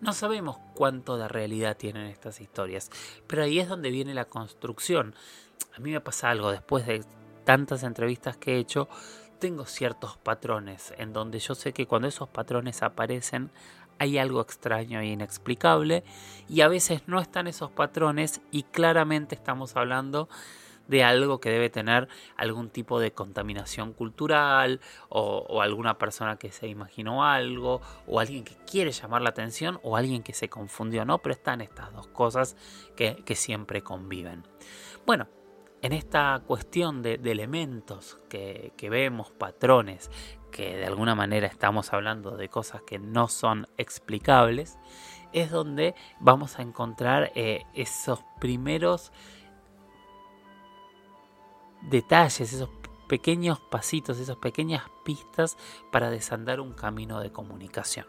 No 0.00 0.14
sabemos 0.14 0.56
cuánto 0.74 1.18
de 1.18 1.28
realidad 1.28 1.76
tienen 1.76 2.06
estas 2.06 2.40
historias, 2.40 2.90
pero 3.26 3.42
ahí 3.42 3.58
es 3.58 3.68
donde 3.68 3.90
viene 3.90 4.14
la 4.14 4.24
construcción. 4.24 5.14
A 5.76 5.80
mí 5.80 5.90
me 5.90 6.00
pasa 6.00 6.30
algo, 6.30 6.50
después 6.50 6.86
de 6.86 7.04
tantas 7.44 7.82
entrevistas 7.82 8.38
que 8.38 8.54
he 8.54 8.58
hecho, 8.58 8.88
tengo 9.40 9.66
ciertos 9.66 10.16
patrones 10.16 10.94
en 10.96 11.12
donde 11.12 11.38
yo 11.38 11.54
sé 11.54 11.74
que 11.74 11.86
cuando 11.86 12.08
esos 12.08 12.30
patrones 12.30 12.82
aparecen 12.82 13.50
hay 13.98 14.16
algo 14.16 14.40
extraño 14.40 15.00
e 15.00 15.08
inexplicable 15.08 16.02
y 16.48 16.62
a 16.62 16.68
veces 16.68 17.02
no 17.08 17.20
están 17.20 17.46
esos 17.46 17.70
patrones 17.70 18.40
y 18.50 18.62
claramente 18.62 19.34
estamos 19.34 19.76
hablando 19.76 20.30
de 20.90 21.04
algo 21.04 21.40
que 21.40 21.50
debe 21.50 21.70
tener 21.70 22.08
algún 22.36 22.68
tipo 22.68 22.98
de 22.98 23.12
contaminación 23.12 23.92
cultural 23.92 24.80
o, 25.08 25.62
alguna 25.62 25.98
persona 25.98 26.36
que 26.36 26.50
se 26.50 26.66
imaginó 26.66 27.24
algo 27.24 27.80
o 28.08 28.18
alguien 28.18 28.42
que 28.42 28.56
quiere 28.68 28.90
llamar 28.90 29.22
la 29.22 29.30
atención 29.30 29.78
o 29.84 29.96
alguien 29.96 30.24
que 30.24 30.34
se 30.34 30.48
confundió, 30.48 31.04
¿no? 31.04 31.18
Pero 31.18 31.32
están 31.32 31.60
estas 31.60 31.92
dos 31.92 32.08
cosas 32.08 32.56
que, 32.96 33.22
siempre 33.36 33.82
conviven. 33.82 34.42
Bueno, 35.06 35.28
en 35.82 35.92
esta 35.92 36.42
cuestión 36.44 37.00
de, 37.00 37.14
elementos 37.14 38.18
que, 38.28 38.72
vemos, 38.90 39.30
patrones, 39.30 40.10
que 40.50 40.76
de 40.76 40.86
alguna 40.86 41.14
manera 41.14 41.46
estamos 41.46 41.92
hablando 41.92 42.36
de 42.36 42.48
cosas 42.48 42.82
que 42.82 42.98
no 42.98 43.28
son 43.28 43.68
explicables, 43.78 44.76
es 45.32 45.52
donde 45.52 45.94
vamos 46.18 46.58
a 46.58 46.62
encontrar 46.62 47.30
eh, 47.36 47.62
esos 47.74 48.24
primeros 48.40 49.12
detalles, 51.82 52.52
esos 52.52 52.68
pequeños 53.08 53.58
pasitos, 53.58 54.18
esas 54.18 54.36
pequeñas 54.36 54.84
pistas 55.04 55.56
para 55.90 56.10
desandar 56.10 56.60
un 56.60 56.72
camino 56.72 57.20
de 57.20 57.32
comunicación. 57.32 58.06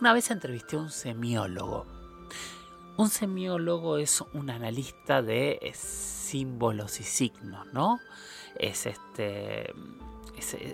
Una 0.00 0.12
vez 0.12 0.30
entrevisté 0.30 0.76
a 0.76 0.80
un 0.80 0.90
semiólogo. 0.90 1.86
Un 2.96 3.08
semiólogo 3.08 3.98
es 3.98 4.22
un 4.32 4.50
analista 4.50 5.22
de 5.22 5.58
eh, 5.60 5.72
símbolos 5.74 7.00
y 7.00 7.02
signos, 7.02 7.66
¿no? 7.72 7.98
Es 8.56 8.86
este 8.86 9.72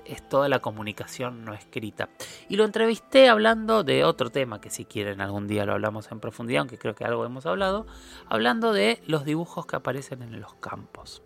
es, 0.04 0.28
toda 0.28 0.48
la 0.48 0.60
comunicación 0.60 1.44
no 1.44 1.54
escrita. 1.54 2.08
Y 2.48 2.56
lo 2.56 2.64
entrevisté 2.64 3.28
hablando 3.28 3.82
de 3.82 4.04
otro 4.04 4.30
tema, 4.30 4.60
que 4.60 4.70
si 4.70 4.84
quieren 4.84 5.20
algún 5.20 5.48
día 5.48 5.64
lo 5.64 5.72
hablamos 5.72 6.10
en 6.12 6.20
profundidad, 6.20 6.60
aunque 6.60 6.78
creo 6.78 6.94
que 6.94 7.04
algo 7.04 7.24
hemos 7.24 7.46
hablado, 7.46 7.86
hablando 8.28 8.72
de 8.72 9.02
los 9.06 9.24
dibujos 9.24 9.66
que 9.66 9.76
aparecen 9.76 10.22
en 10.22 10.40
los 10.40 10.54
campos 10.54 11.22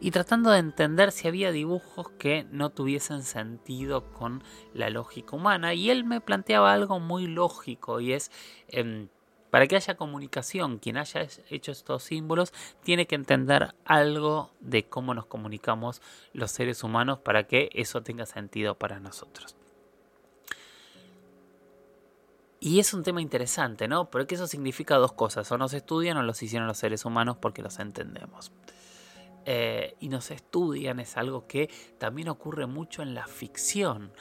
y 0.00 0.10
tratando 0.10 0.50
de 0.50 0.58
entender 0.58 1.12
si 1.12 1.28
había 1.28 1.52
dibujos 1.52 2.10
que 2.18 2.46
no 2.50 2.70
tuviesen 2.70 3.22
sentido 3.22 4.12
con 4.12 4.42
la 4.72 4.90
lógica 4.90 5.36
humana. 5.36 5.74
Y 5.74 5.90
él 5.90 6.04
me 6.04 6.20
planteaba 6.20 6.72
algo 6.72 7.00
muy 7.00 7.26
lógico 7.26 8.00
y 8.00 8.12
es... 8.12 8.30
Em, 8.68 9.08
para 9.50 9.68
que 9.68 9.76
haya 9.76 9.96
comunicación, 9.96 10.78
quien 10.78 10.96
haya 10.96 11.28
hecho 11.48 11.70
estos 11.70 12.02
símbolos 12.02 12.52
tiene 12.82 13.06
que 13.06 13.14
entender 13.14 13.72
algo 13.84 14.50
de 14.58 14.88
cómo 14.88 15.14
nos 15.14 15.26
comunicamos 15.26 16.02
los 16.32 16.50
seres 16.50 16.82
humanos 16.82 17.20
para 17.20 17.44
que 17.44 17.70
eso 17.72 18.02
tenga 18.02 18.26
sentido 18.26 18.76
para 18.76 18.98
nosotros. 18.98 19.54
Y 22.58 22.80
es 22.80 22.94
un 22.94 23.02
tema 23.02 23.20
interesante, 23.20 23.88
¿no? 23.88 24.10
Porque 24.10 24.36
eso 24.36 24.46
significa 24.46 24.96
dos 24.96 25.12
cosas. 25.12 25.52
O 25.52 25.58
nos 25.58 25.74
estudian 25.74 26.16
o 26.16 26.22
los 26.22 26.42
hicieron 26.42 26.66
los 26.66 26.78
seres 26.78 27.04
humanos 27.04 27.36
porque 27.36 27.60
los 27.60 27.78
entendemos. 27.78 28.50
Eh, 29.46 29.96
y 30.00 30.08
nos 30.08 30.30
estudian 30.30 31.00
es 31.00 31.16
algo 31.16 31.46
que 31.46 31.70
también 31.98 32.28
ocurre 32.28 32.66
mucho 32.66 33.02
en 33.02 33.14
la 33.14 33.26
ficción. 33.26 34.12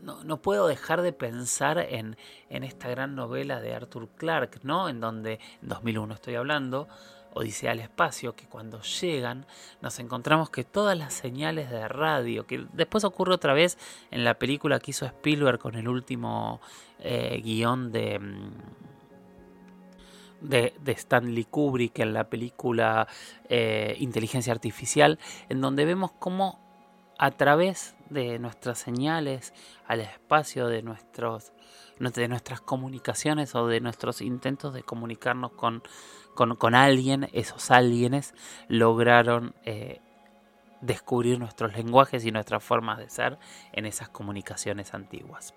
No, 0.00 0.40
puedo 0.40 0.68
dejar 0.68 1.02
de 1.02 1.12
pensar 1.12 1.78
en, 1.78 2.16
en, 2.50 2.62
esta 2.62 2.88
gran 2.88 3.16
novela 3.16 3.60
de 3.60 3.74
Arthur 3.74 4.08
Clarke, 4.14 4.60
¿no? 4.62 4.88
En 4.88 5.00
donde, 5.00 5.40
en 5.60 5.68
2001 5.68 6.14
estoy 6.14 6.36
hablando, 6.36 6.86
Odisea 7.34 7.72
al 7.72 7.80
espacio, 7.80 8.34
que 8.34 8.46
cuando 8.46 8.80
llegan 8.80 9.46
nos 9.80 9.98
encontramos 9.98 10.50
que 10.50 10.64
todas 10.64 10.96
las 10.96 11.14
señales 11.14 11.70
de 11.70 11.86
radio, 11.88 12.46
que 12.46 12.66
después 12.72 13.04
ocurre 13.04 13.34
otra 13.34 13.54
vez 13.54 13.78
en 14.10 14.24
la 14.24 14.34
película 14.34 14.80
que 14.80 14.92
hizo 14.92 15.04
Spielberg 15.04 15.58
con 15.58 15.74
el 15.74 15.88
último 15.88 16.60
eh, 17.00 17.40
guion 17.44 17.92
de 17.92 18.20
de, 20.40 20.74
Stanley 20.86 21.44
Kubrick 21.44 21.98
en 21.98 22.12
la 22.12 22.24
película 22.28 23.08
eh, 23.48 23.96
Inteligencia 23.98 24.52
Artificial, 24.52 25.18
en 25.48 25.60
donde 25.60 25.84
vemos 25.84 26.12
cómo 26.18 26.58
a 27.18 27.32
través 27.32 27.96
de 28.10 28.38
nuestras 28.38 28.78
señales 28.78 29.52
al 29.86 30.00
espacio 30.00 30.68
de 30.68 30.82
nuestros 30.82 31.52
de 31.98 32.28
nuestras 32.28 32.60
comunicaciones 32.60 33.56
o 33.56 33.66
de 33.66 33.80
nuestros 33.80 34.20
intentos 34.20 34.72
de 34.72 34.84
comunicarnos 34.84 35.50
con, 35.50 35.82
con, 36.34 36.74
alguien, 36.76 37.28
esos 37.32 37.72
alguienes 37.72 38.34
lograron 38.68 39.52
eh, 39.64 40.00
descubrir 40.80 41.40
nuestros 41.40 41.76
lenguajes 41.76 42.24
y 42.24 42.30
nuestras 42.30 42.62
formas 42.62 42.98
de 42.98 43.10
ser 43.10 43.38
en 43.72 43.84
esas 43.84 44.08
comunicaciones 44.08 44.94
antiguas. 44.94 45.54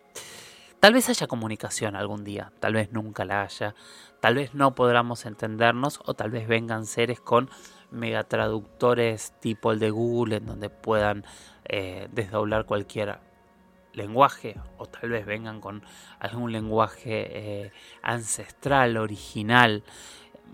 Tal 0.81 0.93
vez 0.93 1.09
haya 1.09 1.27
comunicación 1.27 1.95
algún 1.95 2.23
día, 2.23 2.51
tal 2.59 2.73
vez 2.73 2.91
nunca 2.91 3.23
la 3.23 3.43
haya, 3.43 3.75
tal 4.19 4.33
vez 4.33 4.55
no 4.55 4.73
podamos 4.73 5.27
entendernos 5.27 5.99
o 6.05 6.15
tal 6.15 6.31
vez 6.31 6.47
vengan 6.47 6.87
seres 6.87 7.19
con 7.19 7.51
megatraductores 7.91 9.31
tipo 9.39 9.71
el 9.71 9.77
de 9.77 9.91
Google 9.91 10.37
en 10.37 10.47
donde 10.47 10.71
puedan 10.71 11.23
eh, 11.65 12.07
desdoblar 12.11 12.65
cualquier 12.65 13.19
lenguaje 13.93 14.55
o 14.79 14.87
tal 14.87 15.11
vez 15.11 15.23
vengan 15.23 15.61
con 15.61 15.83
algún 16.17 16.51
lenguaje 16.51 17.65
eh, 17.65 17.71
ancestral, 18.01 18.97
original, 18.97 19.83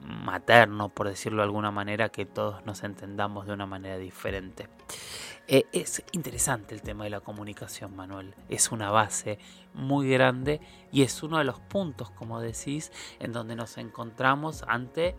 materno, 0.02 0.90
por 0.90 1.08
decirlo 1.08 1.38
de 1.38 1.46
alguna 1.46 1.72
manera, 1.72 2.10
que 2.10 2.26
todos 2.26 2.66
nos 2.66 2.84
entendamos 2.84 3.48
de 3.48 3.54
una 3.54 3.66
manera 3.66 3.98
diferente. 3.98 4.68
Eh, 5.50 5.66
es 5.72 6.04
interesante 6.12 6.76
el 6.76 6.82
tema 6.82 7.06
de 7.06 7.10
la 7.10 7.22
comunicación, 7.22 7.96
Manuel. 7.96 8.36
Es 8.50 8.72
una 8.72 8.92
base 8.92 9.40
muy 9.74 10.10
grande 10.10 10.60
y 10.92 11.04
es 11.04 11.24
uno 11.24 11.38
de 11.38 11.46
los 11.46 11.60
puntos, 11.60 12.12
como 12.12 12.42
decís, 12.42 12.92
en 13.20 13.32
donde 13.32 13.56
nos 13.56 13.78
encontramos 13.78 14.64
ante 14.68 15.16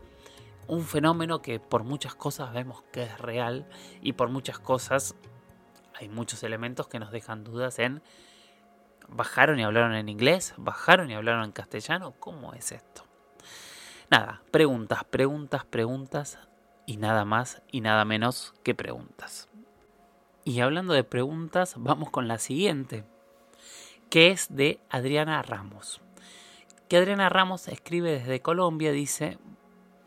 un 0.66 0.85
fenómeno 0.85 1.40
que 1.40 1.61
por 1.61 1.82
muchas 1.82 2.14
cosas 2.14 2.52
vemos 2.52 2.82
que 2.92 3.04
es 3.04 3.18
real 3.18 3.66
y 4.02 4.12
por 4.12 4.28
muchas 4.28 4.58
cosas 4.58 5.14
hay 5.94 6.11
muchos 6.11 6.42
elementos 6.42 6.88
que 6.88 6.99
nos 6.99 7.11
dejan 7.11 7.42
dudas 7.42 7.78
en 7.78 8.02
bajaron 9.08 9.58
y 9.58 9.64
hablaron 9.64 9.94
en 9.94 10.08
inglés, 10.11 10.54
bajaron 10.58 11.11
y 11.11 11.14
hablaron 11.14 11.44
en 11.44 11.52
castellano, 11.52 12.12
¿cómo 12.20 12.52
es 12.52 12.73
esto? 12.73 13.04
Nada, 14.11 14.42
preguntas, 14.50 15.04
preguntas, 15.04 15.64
preguntas 15.64 16.38
y 16.87 16.99
nada 16.99 17.25
más 17.25 17.62
y 17.70 17.80
nada 17.80 18.04
menos 18.04 18.54
que 18.62 18.75
preguntas. 18.75 19.48
Y 20.49 20.61
hablando 20.61 20.95
de 20.95 21.05
preguntas, 21.05 21.75
vamos 21.76 22.09
con 22.09 22.26
la 22.26 22.38
siguiente, 22.38 23.05
que 24.09 24.28
es 24.28 24.47
de 24.49 24.81
Adriana 24.88 25.43
Ramos. 25.43 26.00
Que 26.88 26.97
Adriana 26.97 27.28
Ramos 27.28 27.69
escribe 27.69 28.12
desde 28.12 28.40
Colombia, 28.40 28.90
dice, 28.90 29.37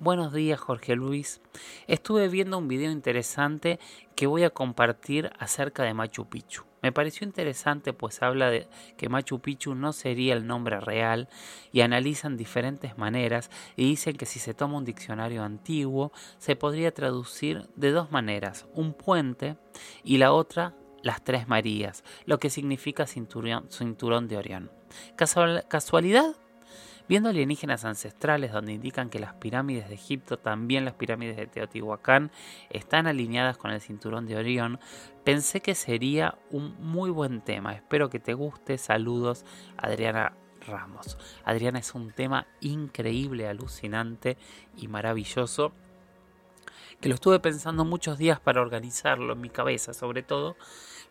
Buenos 0.01 0.33
días 0.33 0.59
Jorge 0.59 0.95
Luis. 0.95 1.41
Estuve 1.85 2.27
viendo 2.27 2.57
un 2.57 2.67
video 2.67 2.89
interesante 2.89 3.79
que 4.15 4.25
voy 4.25 4.43
a 4.43 4.49
compartir 4.49 5.29
acerca 5.37 5.83
de 5.83 5.93
Machu 5.93 6.27
Picchu. 6.27 6.63
Me 6.81 6.91
pareció 6.91 7.23
interesante 7.27 7.93
pues 7.93 8.23
habla 8.23 8.49
de 8.49 8.67
que 8.97 9.09
Machu 9.09 9.41
Picchu 9.41 9.75
no 9.75 9.93
sería 9.93 10.33
el 10.33 10.47
nombre 10.47 10.79
real 10.79 11.29
y 11.71 11.81
analizan 11.81 12.35
diferentes 12.35 12.97
maneras 12.97 13.51
y 13.75 13.83
dicen 13.83 14.17
que 14.17 14.25
si 14.25 14.39
se 14.39 14.55
toma 14.55 14.79
un 14.79 14.85
diccionario 14.85 15.43
antiguo 15.43 16.11
se 16.39 16.55
podría 16.55 16.91
traducir 16.91 17.69
de 17.75 17.91
dos 17.91 18.11
maneras, 18.11 18.65
un 18.73 18.95
puente 18.95 19.55
y 20.03 20.17
la 20.17 20.33
otra 20.33 20.73
las 21.03 21.23
tres 21.23 21.47
Marías, 21.47 22.03
lo 22.25 22.39
que 22.39 22.49
significa 22.49 23.05
cinturón, 23.05 23.69
cinturón 23.69 24.27
de 24.27 24.37
Orión. 24.37 24.71
¿Casualidad? 25.15 26.35
Viendo 27.07 27.29
alienígenas 27.29 27.85
ancestrales 27.85 28.51
donde 28.51 28.73
indican 28.73 29.09
que 29.09 29.19
las 29.19 29.33
pirámides 29.33 29.89
de 29.89 29.95
Egipto, 29.95 30.37
también 30.37 30.85
las 30.85 30.93
pirámides 30.93 31.35
de 31.37 31.47
Teotihuacán, 31.47 32.31
están 32.69 33.07
alineadas 33.07 33.57
con 33.57 33.71
el 33.71 33.81
cinturón 33.81 34.25
de 34.27 34.37
Orión, 34.37 34.79
pensé 35.23 35.61
que 35.61 35.75
sería 35.75 36.37
un 36.49 36.75
muy 36.79 37.09
buen 37.09 37.41
tema. 37.41 37.73
Espero 37.73 38.09
que 38.09 38.19
te 38.19 38.33
guste. 38.33 38.77
Saludos, 38.77 39.45
Adriana 39.77 40.33
Ramos. 40.65 41.17
Adriana 41.43 41.79
es 41.79 41.93
un 41.95 42.11
tema 42.11 42.47
increíble, 42.61 43.47
alucinante 43.47 44.37
y 44.77 44.87
maravilloso 44.87 45.73
que 47.01 47.09
lo 47.09 47.15
estuve 47.15 47.39
pensando 47.39 47.83
muchos 47.83 48.19
días 48.19 48.39
para 48.39 48.61
organizarlo 48.61 49.33
en 49.33 49.41
mi 49.41 49.49
cabeza, 49.49 49.93
sobre 49.93 50.21
todo, 50.21 50.55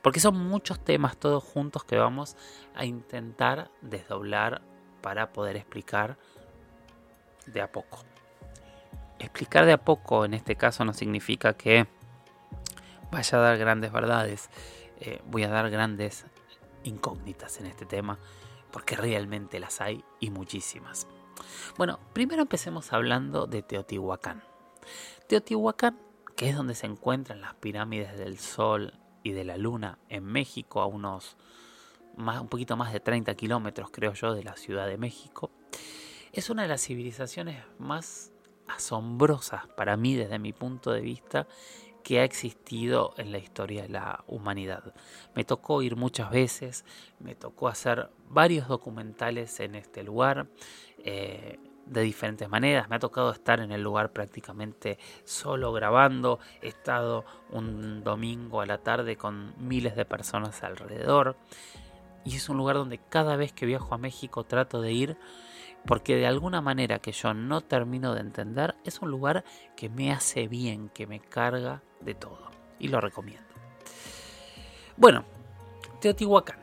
porque 0.03 0.21
son 0.21 0.37
muchos 0.37 0.83
temas 0.83 1.17
todos 1.17 1.43
juntos 1.43 1.85
que 1.85 1.97
vamos 1.97 2.37
a 2.75 2.85
intentar 2.85 3.71
desdoblar 3.83 4.63
para 5.01 5.33
poder 5.33 5.57
explicar 5.57 6.17
de 7.47 7.61
a 7.61 7.71
poco. 7.71 8.05
Explicar 9.19 9.67
de 9.67 9.73
a 9.73 9.79
poco 9.79 10.25
en 10.25 10.35
este 10.35 10.57
caso 10.57 10.85
no 10.85 10.95
significa 10.95 11.55
que 11.55 11.87
vaya 13.11 13.39
a 13.39 13.41
dar 13.41 13.59
grandes 13.59 13.93
verdades. 13.93 14.51
Eh, 15.01 15.21
voy 15.27 15.45
a 15.45 15.49
dar 15.49 15.71
grandes 15.71 16.27
incógnitas 16.85 17.59
en 17.61 17.67
este 17.67 17.87
tema 17.87 18.19
porque 18.71 18.97
realmente 18.97 19.61
las 19.61 19.81
hay 19.81 20.05
y 20.21 20.31
muchísimas. 20.31 21.07
Bueno, 21.77 21.99
primero 22.13 22.43
empecemos 22.43 22.93
hablando 22.93 23.47
de 23.47 23.63
Teotihuacán. 23.63 24.43
Teotihuacán, 25.27 25.99
que 26.37 26.49
es 26.49 26.57
donde 26.57 26.75
se 26.75 26.87
encuentran 26.87 27.41
las 27.41 27.55
pirámides 27.55 28.17
del 28.19 28.39
Sol 28.39 28.95
y 29.23 29.33
de 29.33 29.45
la 29.45 29.57
Luna 29.57 29.99
en 30.09 30.25
México, 30.25 30.81
a 30.81 30.87
unos 30.87 31.37
un 32.17 32.49
poquito 32.49 32.77
más 32.77 32.93
de 32.93 33.01
30 33.01 33.35
kilómetros, 33.35 33.91
creo 33.91 34.13
yo, 34.15 34.35
de 34.35 34.45
la 34.45 34.57
Ciudad 34.57 34.87
de 34.87 34.99
México. 34.99 35.51
Es 36.33 36.51
una 36.51 36.63
de 36.63 36.69
las 36.69 36.83
civilizaciones 36.83 37.65
más 37.79 38.33
asombrosas 38.69 39.67
para 39.77 39.97
mí 39.97 40.15
desde 40.15 40.39
mi 40.39 40.53
punto 40.53 40.93
de 40.93 41.01
vista 41.01 41.49
que 42.05 42.21
ha 42.21 42.25
existido 42.25 43.15
en 43.19 43.33
la 43.33 43.39
historia 43.39 43.83
de 43.83 43.89
la 43.91 44.25
humanidad. 44.27 44.95
Me 45.35 45.45
tocó 45.45 45.83
ir 45.83 45.97
muchas 45.97 46.31
veces, 46.31 46.85
me 47.19 47.35
tocó 47.35 47.69
hacer 47.69 48.11
varios 48.29 48.69
documentales 48.69 49.61
en 49.61 49.75
este 49.75 50.03
lugar. 50.03 50.49
Eh, 50.99 51.59
de 51.91 52.03
diferentes 52.03 52.49
maneras. 52.49 52.89
Me 52.89 52.97
ha 52.97 52.99
tocado 52.99 53.33
estar 53.33 53.61
en 53.61 53.73
el 53.73 53.83
lugar 53.83 54.13
prácticamente 54.13 54.99
solo 55.25 55.73
grabando. 55.73 56.39
He 56.63 56.69
estado 56.69 57.25
un 57.51 58.03
domingo 58.05 58.61
a 58.61 58.67
la 58.67 58.79
tarde 58.79 59.17
con 59.17 59.55
miles 59.59 59.97
de 59.97 60.05
personas 60.05 60.63
alrededor. 60.63 61.37
Y 62.25 62.37
es 62.37 62.49
un 62.49 62.57
lugar 62.57 62.77
donde 62.77 62.99
cada 62.99 63.37
vez 63.37 63.53
que 63.53 63.67
viajo 63.67 63.95
a 63.95 63.99
México 63.99 64.45
trato 64.45 64.81
de 64.81 64.93
ir 64.93 65.17
porque 65.87 66.17
de 66.17 66.27
alguna 66.27 66.61
manera 66.61 66.99
que 66.99 67.13
yo 67.13 67.33
no 67.35 67.61
termino 67.63 68.15
de 68.15 68.21
entender, 68.21 68.75
es 68.85 69.01
un 69.01 69.11
lugar 69.11 69.45
que 69.77 69.89
me 69.89 70.13
hace 70.13 70.49
bien, 70.49 70.91
que 70.91 71.07
me 71.07 71.21
carga 71.21 71.83
de 72.01 72.15
todo. 72.15 72.51
Y 72.79 72.89
lo 72.89 73.01
recomiendo. 73.01 73.49
Bueno, 74.97 75.25
Teotihuacán. 76.01 76.59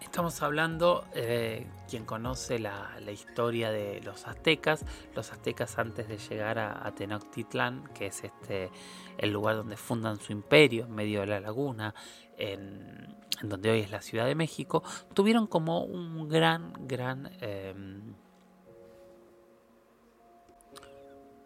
Estamos 0.00 0.40
hablando, 0.42 1.06
eh, 1.14 1.66
quien 1.94 2.06
conoce 2.06 2.58
la, 2.58 2.98
historia 3.12 3.70
de 3.70 4.00
los 4.00 4.26
aztecas, 4.26 4.84
los 5.14 5.30
aztecas 5.30 5.78
antes 5.78 6.08
de 6.08 6.18
llegar 6.18 6.58
a, 6.58 6.92
Tenochtitlán, 6.92 7.84
que 7.94 8.06
es 8.06 8.24
este 8.24 8.72
el 9.16 9.30
lugar 9.30 9.54
donde 9.54 9.76
fundan 9.76 10.18
su 10.18 10.32
imperio 10.32 10.86
en 10.86 10.92
medio 10.92 11.20
de 11.20 11.28
la 11.28 11.38
laguna, 11.38 11.94
en, 12.36 13.16
donde 13.44 13.70
hoy 13.70 13.78
es 13.78 13.92
la 13.92 14.02
Ciudad 14.02 14.26
de 14.26 14.34
México, 14.34 14.82
tuvieron 15.12 15.46
como 15.46 15.84
un 15.84 16.28
gran, 16.28 16.72
gran... 16.80 17.30
Em, 17.40 18.16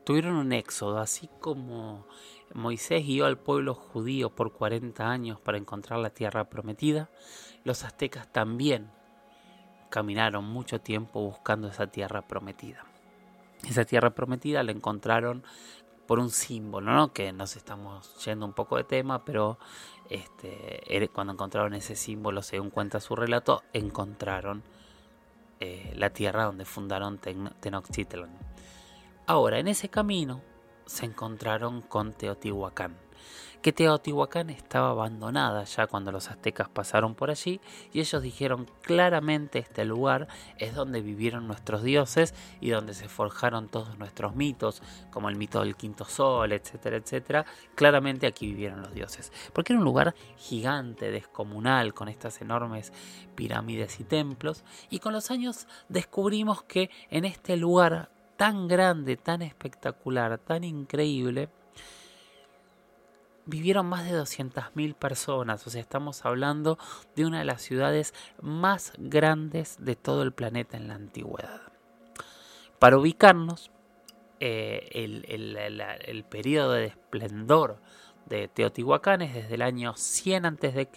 tuvieron 0.02 0.36
un 0.36 0.54
éxodo, 0.54 0.96
así 0.96 1.28
como 1.40 2.06
Moisés 2.54 3.04
guió 3.04 3.26
al 3.26 3.36
pueblo 3.36 3.74
judío 3.74 4.34
por 4.34 4.54
40 4.54 5.10
años 5.10 5.38
para 5.42 5.58
encontrar 5.58 5.98
la 6.00 6.08
tierra 6.08 6.48
prometida, 6.48 7.10
los 7.64 7.84
aztecas 7.84 8.32
también 8.32 8.96
caminaron 9.88 10.44
mucho 10.44 10.80
tiempo 10.80 11.20
buscando 11.20 11.68
esa 11.68 11.86
tierra 11.86 12.22
prometida. 12.22 12.84
Esa 13.68 13.84
tierra 13.84 14.10
prometida 14.10 14.62
la 14.62 14.72
encontraron 14.72 15.42
por 16.06 16.18
un 16.18 16.30
símbolo, 16.30 16.92
¿no? 16.92 17.12
Que 17.12 17.32
nos 17.32 17.56
estamos 17.56 18.24
yendo 18.24 18.46
un 18.46 18.52
poco 18.52 18.76
de 18.76 18.84
tema, 18.84 19.24
pero 19.24 19.58
este, 20.08 21.08
cuando 21.12 21.32
encontraron 21.32 21.74
ese 21.74 21.96
símbolo, 21.96 22.42
según 22.42 22.70
cuenta 22.70 23.00
su 23.00 23.14
relato, 23.14 23.62
encontraron 23.72 24.62
eh, 25.60 25.92
la 25.96 26.10
tierra 26.10 26.44
donde 26.44 26.64
fundaron 26.64 27.18
Tenochtitlan. 27.18 28.30
Ahora, 29.26 29.58
en 29.58 29.68
ese 29.68 29.88
camino 29.88 30.40
se 30.86 31.04
encontraron 31.04 31.82
con 31.82 32.12
Teotihuacán 32.12 33.07
que 33.62 33.72
Teotihuacán 33.72 34.50
estaba 34.50 34.90
abandonada 34.90 35.64
ya 35.64 35.86
cuando 35.86 36.12
los 36.12 36.30
aztecas 36.30 36.68
pasaron 36.68 37.14
por 37.14 37.30
allí 37.30 37.60
y 37.92 38.00
ellos 38.00 38.22
dijeron 38.22 38.66
claramente 38.82 39.58
este 39.58 39.84
lugar 39.84 40.28
es 40.58 40.74
donde 40.74 41.02
vivieron 41.02 41.46
nuestros 41.46 41.82
dioses 41.82 42.34
y 42.60 42.70
donde 42.70 42.94
se 42.94 43.08
forjaron 43.08 43.68
todos 43.68 43.98
nuestros 43.98 44.36
mitos, 44.36 44.82
como 45.10 45.28
el 45.28 45.36
mito 45.36 45.60
del 45.60 45.76
quinto 45.76 46.04
sol, 46.04 46.52
etcétera, 46.52 46.96
etcétera. 46.96 47.44
Claramente 47.74 48.26
aquí 48.26 48.46
vivieron 48.46 48.82
los 48.82 48.94
dioses, 48.94 49.32
porque 49.52 49.72
era 49.72 49.78
un 49.80 49.84
lugar 49.84 50.14
gigante, 50.36 51.10
descomunal, 51.10 51.94
con 51.94 52.08
estas 52.08 52.40
enormes 52.40 52.92
pirámides 53.34 54.00
y 54.00 54.04
templos, 54.04 54.64
y 54.90 54.98
con 55.00 55.12
los 55.12 55.30
años 55.30 55.66
descubrimos 55.88 56.62
que 56.62 56.90
en 57.10 57.24
este 57.24 57.56
lugar 57.56 58.10
tan 58.36 58.68
grande, 58.68 59.16
tan 59.16 59.42
espectacular, 59.42 60.38
tan 60.38 60.62
increíble, 60.62 61.48
vivieron 63.48 63.86
más 63.86 64.04
de 64.04 64.12
200.000 64.12 64.94
personas, 64.94 65.66
o 65.66 65.70
sea, 65.70 65.80
estamos 65.80 66.24
hablando 66.24 66.78
de 67.16 67.24
una 67.24 67.38
de 67.38 67.44
las 67.46 67.62
ciudades 67.62 68.14
más 68.40 68.92
grandes 68.98 69.76
de 69.80 69.96
todo 69.96 70.22
el 70.22 70.32
planeta 70.32 70.76
en 70.76 70.88
la 70.88 70.94
antigüedad. 70.94 71.62
Para 72.78 72.98
ubicarnos, 72.98 73.70
eh, 74.40 74.88
el, 74.92 75.24
el, 75.26 76.24
periodo 76.24 76.72
de 76.72 76.86
esplendor 76.86 77.80
de 78.26 78.46
Teotihuacán 78.46 79.22
es 79.22 79.34
desde 79.34 79.54
el 79.54 79.62
año 79.62 79.94
100 79.96 80.46
a.C. 80.46 80.88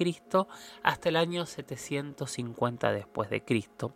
hasta 0.84 1.10
el 1.10 1.16
año 1.16 1.46
750 1.46 2.92
después 2.92 3.30
de 3.30 3.44
Cristo. 3.44 3.96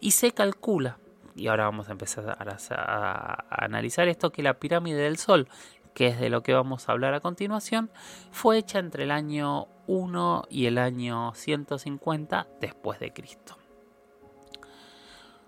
Y 0.00 0.12
se 0.12 0.32
calcula, 0.32 0.98
y 1.36 1.46
ahora 1.48 1.64
vamos 1.64 1.88
a 1.88 1.92
empezar 1.92 2.36
a, 2.38 3.44
analizar 3.50 4.08
esto, 4.08 4.32
que 4.32 4.42
la 4.42 4.58
pirámide 4.58 5.02
del 5.02 5.18
Sol, 5.18 5.48
que 5.94 6.08
es 6.08 6.20
de 6.20 6.30
lo 6.30 6.42
que 6.42 6.54
vamos 6.54 6.88
a 6.88 6.92
hablar 6.92 7.14
a 7.14 7.20
continuación, 7.20 7.90
fue 8.30 8.58
hecha 8.58 8.78
entre 8.78 9.04
el 9.04 9.10
año 9.10 9.68
1 9.86 10.44
y 10.48 10.66
el 10.66 10.78
año 10.78 11.32
150 11.34 12.46
después 12.60 13.00
de 13.00 13.12
Cristo. 13.12 13.56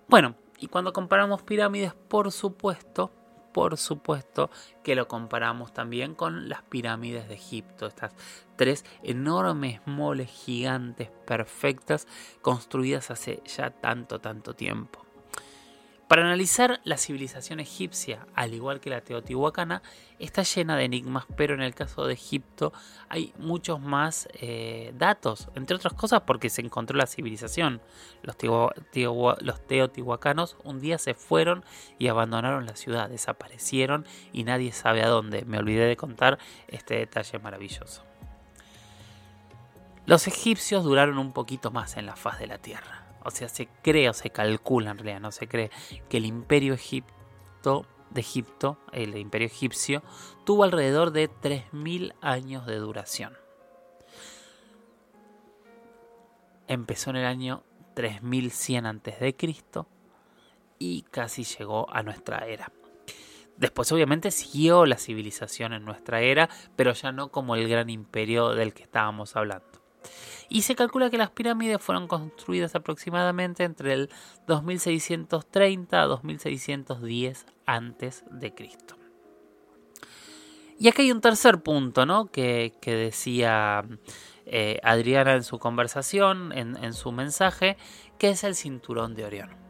Bueno, 0.08 0.34
y 0.58 0.66
cuando 0.66 0.92
comparamos 0.92 1.42
pirámides, 1.42 1.94
por 1.94 2.32
supuesto, 2.32 3.10
por 3.52 3.76
supuesto 3.76 4.50
que 4.82 4.94
lo 4.94 5.08
comparamos 5.08 5.72
también 5.72 6.14
con 6.14 6.48
las 6.48 6.62
pirámides 6.62 7.28
de 7.28 7.34
Egipto, 7.34 7.86
estas 7.86 8.14
tres 8.56 8.84
enormes 9.02 9.80
moles 9.86 10.30
gigantes 10.30 11.10
perfectas 11.26 12.06
construidas 12.40 13.10
hace 13.10 13.42
ya 13.44 13.70
tanto, 13.70 14.20
tanto 14.20 14.54
tiempo. 14.54 15.01
Para 16.12 16.24
analizar 16.24 16.78
la 16.84 16.98
civilización 16.98 17.58
egipcia, 17.58 18.26
al 18.34 18.52
igual 18.52 18.80
que 18.80 18.90
la 18.90 19.00
teotihuacana, 19.00 19.82
está 20.18 20.42
llena 20.42 20.76
de 20.76 20.84
enigmas, 20.84 21.24
pero 21.38 21.54
en 21.54 21.62
el 21.62 21.74
caso 21.74 22.04
de 22.04 22.12
Egipto 22.12 22.74
hay 23.08 23.32
muchos 23.38 23.80
más 23.80 24.28
eh, 24.34 24.92
datos, 24.98 25.48
entre 25.54 25.74
otras 25.74 25.94
cosas 25.94 26.20
porque 26.26 26.50
se 26.50 26.60
encontró 26.60 26.98
la 26.98 27.06
civilización. 27.06 27.80
Los, 28.22 28.36
los 29.40 29.66
teotihuacanos 29.66 30.58
un 30.64 30.82
día 30.82 30.98
se 30.98 31.14
fueron 31.14 31.64
y 31.98 32.08
abandonaron 32.08 32.66
la 32.66 32.76
ciudad, 32.76 33.08
desaparecieron 33.08 34.04
y 34.34 34.44
nadie 34.44 34.72
sabe 34.72 35.02
a 35.02 35.08
dónde. 35.08 35.46
Me 35.46 35.56
olvidé 35.56 35.86
de 35.86 35.96
contar 35.96 36.38
este 36.68 36.96
detalle 36.96 37.38
maravilloso. 37.38 38.04
Los 40.04 40.28
egipcios 40.28 40.84
duraron 40.84 41.16
un 41.16 41.32
poquito 41.32 41.70
más 41.70 41.96
en 41.96 42.04
la 42.04 42.16
faz 42.16 42.38
de 42.38 42.48
la 42.48 42.58
tierra 42.58 43.01
o 43.24 43.30
sea, 43.30 43.48
se 43.48 43.68
cree 43.82 44.08
o 44.08 44.12
se 44.12 44.30
calcula 44.30 44.90
en 44.90 44.98
realidad, 44.98 45.20
no 45.20 45.32
se 45.32 45.48
cree, 45.48 45.70
que 46.08 46.18
el 46.18 46.26
imperio 46.26 46.74
Egipto, 46.74 47.86
de 48.10 48.20
Egipto, 48.20 48.78
el 48.92 49.16
imperio 49.16 49.46
egipcio, 49.46 50.02
tuvo 50.44 50.64
alrededor 50.64 51.12
de 51.12 51.30
3.000 51.30 52.14
años 52.20 52.66
de 52.66 52.76
duración. 52.76 53.36
Empezó 56.68 57.10
en 57.10 57.16
el 57.16 57.26
año 57.26 57.64
3100 57.94 58.86
a.C. 58.86 59.36
y 60.78 61.02
casi 61.02 61.44
llegó 61.44 61.90
a 61.92 62.02
nuestra 62.02 62.46
era. 62.46 62.72
Después 63.56 63.92
obviamente 63.92 64.30
siguió 64.30 64.86
la 64.86 64.96
civilización 64.96 65.72
en 65.72 65.84
nuestra 65.84 66.20
era, 66.20 66.48
pero 66.76 66.92
ya 66.92 67.12
no 67.12 67.30
como 67.30 67.54
el 67.54 67.68
gran 67.68 67.90
imperio 67.90 68.50
del 68.50 68.72
que 68.72 68.82
estábamos 68.82 69.36
hablando 69.36 69.82
y 70.52 70.62
se 70.62 70.74
calcula 70.74 71.08
que 71.08 71.16
las 71.16 71.30
pirámides 71.30 71.80
fueron 71.80 72.06
construidas 72.06 72.74
aproximadamente 72.74 73.64
entre 73.64 73.94
el 73.94 74.10
2630 74.46 76.02
a 76.02 76.06
2610 76.06 77.46
antes 77.64 78.24
de 78.30 78.54
Cristo. 78.54 78.96
Y 80.78 80.88
aquí 80.88 81.02
hay 81.02 81.12
un 81.12 81.22
tercer 81.22 81.62
punto, 81.62 82.04
¿no? 82.04 82.26
Que, 82.26 82.74
decía 82.84 83.82
eh, 84.44 84.78
Adriana 84.82 85.32
en 85.32 85.42
su 85.42 85.58
conversación, 85.58 86.52
en 86.52 86.92
su 86.92 87.12
mensaje, 87.12 87.78
que 88.18 88.28
es 88.28 88.44
el 88.44 88.54
cinturón 88.54 89.14
de 89.14 89.24
Orión. 89.24 89.61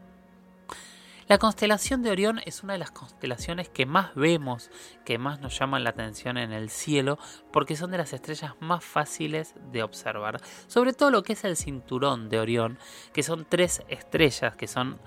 La 1.32 1.38
constelación 1.38 2.02
de 2.02 2.10
Orión 2.10 2.40
es 2.44 2.62
una 2.62 2.74
de 2.74 2.78
las 2.78 2.90
constelaciones 2.90 3.70
que 3.70 3.86
más 3.86 4.14
vemos, 4.14 4.70
que 5.06 5.16
más 5.16 5.40
nos 5.40 5.58
llaman 5.58 5.82
la 5.82 5.88
atención 5.88 6.36
en 6.36 6.52
el 6.52 6.68
cielo, 6.68 7.18
porque 7.50 7.74
son 7.74 7.90
de 7.90 7.96
las 7.96 8.12
estrellas 8.12 8.52
más 8.60 8.84
fáciles 8.84 9.54
de 9.72 9.82
observar. 9.82 10.42
Sobre 10.66 10.92
todo 10.92 11.10
lo 11.10 11.22
que 11.22 11.32
es 11.32 11.42
el 11.44 11.56
cinturón 11.56 12.28
de 12.28 12.38
Orión, 12.38 12.78
que 13.14 13.22
son 13.22 13.46
tres 13.48 13.82
estrellas, 13.88 14.56
que 14.56 14.66
son 14.66 15.00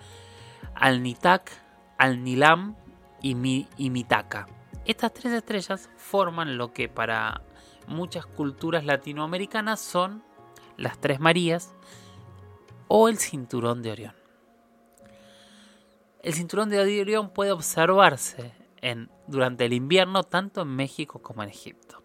Alnitak, 0.73 1.51
Alnilam 1.99 2.75
y, 3.21 3.35
Mitaka. 3.35 4.47
Estas 4.83 5.13
tres 5.13 5.31
estrellas 5.31 5.91
forman 5.95 6.57
lo 6.57 6.73
que 6.73 6.89
para 6.89 7.43
muchas 7.85 8.25
culturas 8.25 8.83
latinoamericanas 8.83 9.79
son 9.79 10.23
las 10.75 10.97
tres 10.97 11.19
Marías 11.19 11.75
o 12.87 13.09
el 13.09 13.19
cinturón 13.19 13.83
de 13.83 13.91
Orión. 13.91 14.24
El 16.25 16.33
cinturón 16.33 16.71
de 16.71 16.79
Orión 16.79 17.29
puede 17.29 17.51
observarse 17.51 18.51
en, 18.81 19.11
durante 19.27 19.65
el 19.65 19.73
invierno 19.73 20.23
tanto 20.23 20.63
en 20.63 20.69
México 20.69 21.21
como 21.21 21.43
en 21.43 21.49
Egipto. 21.49 22.01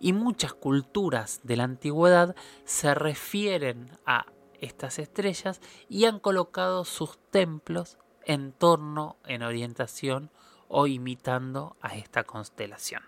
Y 0.00 0.12
muchas 0.12 0.54
culturas 0.54 1.38
de 1.44 1.54
la 1.54 1.62
antigüedad 1.62 2.34
se 2.64 2.96
refieren 2.96 3.92
a 4.06 4.26
estas 4.60 4.98
estrellas 4.98 5.60
y 5.88 6.06
han 6.06 6.18
colocado 6.18 6.84
sus 6.84 7.16
templos 7.30 7.96
en 8.24 8.50
torno, 8.50 9.14
en 9.24 9.44
orientación 9.44 10.32
o 10.66 10.88
imitando 10.88 11.76
a 11.80 11.94
esta 11.94 12.24
constelación. 12.24 13.04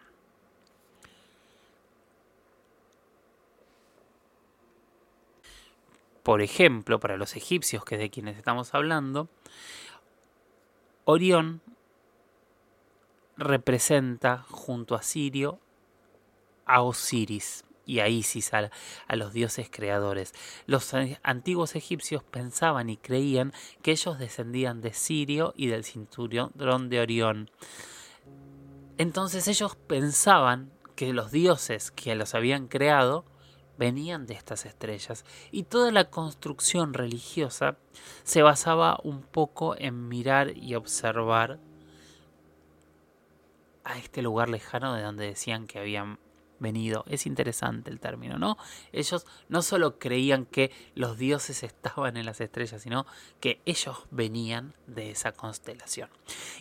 Por 6.22 6.40
ejemplo, 6.40 7.00
para 7.00 7.16
los 7.16 7.34
egipcios, 7.34 7.84
que 7.84 7.96
es 7.96 8.00
de 8.00 8.10
quienes 8.10 8.38
estamos 8.38 8.74
hablando, 8.74 9.28
Orión 11.04 11.60
representa 13.36 14.44
junto 14.48 14.94
a 14.94 15.02
Sirio 15.02 15.60
a 16.66 16.82
Osiris 16.82 17.64
y 17.86 18.00
a 18.00 18.08
Isis, 18.08 18.52
a, 18.54 18.70
los 19.14 19.32
dioses 19.32 19.68
creadores. 19.70 20.32
Los 20.66 20.92
antiguos 21.22 21.76
egipcios 21.76 22.22
pensaban 22.22 22.88
y 22.88 22.96
creían 22.96 23.52
que 23.82 23.90
ellos 23.90 24.18
descendían 24.18 24.80
de 24.80 24.94
Sirio 24.94 25.52
y 25.56 25.66
del 25.66 25.84
cinturón 25.84 26.88
de 26.88 27.00
Orión. 27.00 27.50
Entonces 28.96 29.48
ellos 29.48 29.76
pensaban 29.76 30.72
que 30.96 31.12
los 31.12 31.30
dioses 31.30 31.90
que 31.90 32.14
los 32.14 32.34
habían 32.34 32.68
creado 32.68 33.24
venían 33.78 34.26
de 34.26 34.34
estas 34.34 34.66
estrellas 34.66 35.24
y 35.50 35.64
toda 35.64 35.90
la 35.90 36.10
construcción 36.10 36.94
religiosa 36.94 37.76
se 38.22 38.42
basaba 38.42 38.98
un 39.02 39.22
poco 39.22 39.76
en 39.76 40.08
mirar 40.08 40.56
y 40.56 40.74
observar 40.74 41.58
a 43.84 43.98
este 43.98 44.22
lugar 44.22 44.48
lejano 44.48 44.94
de 44.94 45.02
donde 45.02 45.26
decían 45.26 45.66
que 45.66 45.78
habían 45.78 46.18
venido. 46.58 47.04
Es 47.08 47.26
interesante 47.26 47.90
el 47.90 48.00
término, 48.00 48.38
¿no? 48.38 48.56
Ellos 48.92 49.26
no 49.48 49.62
solo 49.62 49.98
creían 49.98 50.46
que 50.46 50.72
los 50.94 51.18
dioses 51.18 51.62
estaban 51.62 52.16
en 52.16 52.26
las 52.26 52.40
estrellas, 52.40 52.82
sino 52.82 53.06
que 53.40 53.60
ellos 53.66 53.98
venían 54.10 54.74
de 54.86 55.10
esa 55.10 55.32
constelación. 55.32 56.08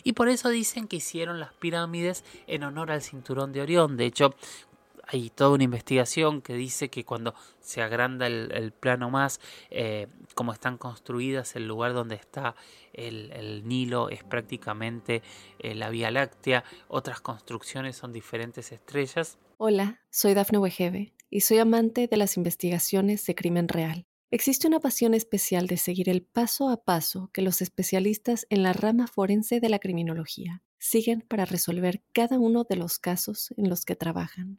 Y 0.02 0.12
por 0.12 0.28
eso 0.28 0.48
dicen 0.50 0.88
que 0.88 0.96
hicieron 0.96 1.40
las 1.40 1.52
pirámides 1.54 2.24
en 2.46 2.64
honor 2.64 2.90
al 2.90 3.02
cinturón 3.02 3.52
de 3.52 3.62
Orión. 3.62 3.96
De 3.96 4.06
hecho, 4.06 4.34
hay 5.06 5.30
toda 5.30 5.50
una 5.50 5.64
investigación 5.64 6.42
que 6.42 6.54
dice 6.54 6.88
que 6.88 7.04
cuando 7.04 7.34
se 7.60 7.82
agranda 7.82 8.26
el, 8.26 8.72
plano 8.72 9.10
más, 9.10 9.40
eh, 9.70 10.08
como 10.34 10.52
están 10.52 10.78
construidas, 10.78 11.56
el 11.56 11.66
lugar 11.66 11.92
donde 11.92 12.16
está 12.16 12.54
el, 12.92 13.62
Nilo 13.66 14.08
es 14.08 14.24
prácticamente 14.24 15.22
eh, 15.58 15.74
la 15.74 15.90
Vía 15.90 16.10
Láctea, 16.10 16.64
otras 16.88 17.20
construcciones 17.20 17.96
son 17.96 18.12
diferentes 18.12 18.72
estrellas. 18.72 19.38
Hola, 19.56 20.00
soy 20.10 20.34
Dafne 20.34 20.58
Wegebe 20.58 21.12
y 21.30 21.40
soy 21.40 21.58
amante 21.58 22.06
de 22.06 22.16
las 22.16 22.36
investigaciones 22.36 23.24
de 23.26 23.34
crimen 23.34 23.68
real. 23.68 24.06
Existe 24.30 24.66
una 24.66 24.80
pasión 24.80 25.14
especial 25.14 25.68
de 25.68 25.76
seguir 25.76 26.08
el 26.08 26.22
paso 26.22 26.68
a 26.68 26.82
paso 26.82 27.30
que 27.32 27.42
los 27.42 27.62
especialistas 27.62 28.46
en 28.50 28.64
la 28.64 28.72
rama 28.72 29.06
forense 29.06 29.60
de 29.60 29.68
la 29.68 29.78
criminología 29.78 30.62
siguen 30.78 31.20
para 31.20 31.44
resolver 31.44 32.02
cada 32.12 32.38
uno 32.38 32.64
de 32.64 32.76
los 32.76 32.98
casos 32.98 33.54
en 33.56 33.68
los 33.68 33.84
que 33.84 33.94
trabajan. 33.94 34.58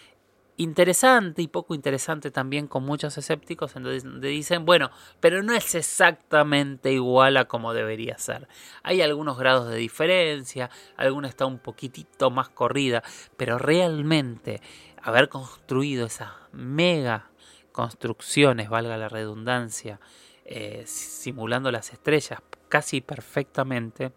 interesante 0.61 1.41
y 1.41 1.47
poco 1.47 1.73
interesante 1.73 2.29
también 2.29 2.67
con 2.67 2.83
muchos 2.83 3.17
escépticos, 3.17 3.73
donde 3.73 4.27
dicen, 4.29 4.65
bueno, 4.65 4.91
pero 5.19 5.41
no 5.41 5.53
es 5.53 5.73
exactamente 5.75 6.91
igual 6.91 7.37
a 7.37 7.45
como 7.45 7.73
debería 7.73 8.17
ser. 8.17 8.47
Hay 8.83 9.01
algunos 9.01 9.37
grados 9.37 9.69
de 9.69 9.77
diferencia, 9.77 10.69
alguna 10.97 11.27
está 11.27 11.45
un 11.45 11.57
poquitito 11.57 12.29
más 12.29 12.49
corrida, 12.49 13.03
pero 13.37 13.57
realmente 13.57 14.61
haber 15.01 15.29
construido 15.29 16.05
esas 16.05 16.29
mega 16.51 17.31
construcciones, 17.71 18.69
valga 18.69 18.97
la 18.97 19.09
redundancia, 19.09 19.99
eh, 20.45 20.83
simulando 20.85 21.71
las 21.71 21.91
estrellas 21.91 22.39
casi 22.69 23.01
perfectamente, 23.01 24.11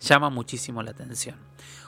llama 0.00 0.30
muchísimo 0.30 0.82
la 0.82 0.90
atención. 0.90 1.38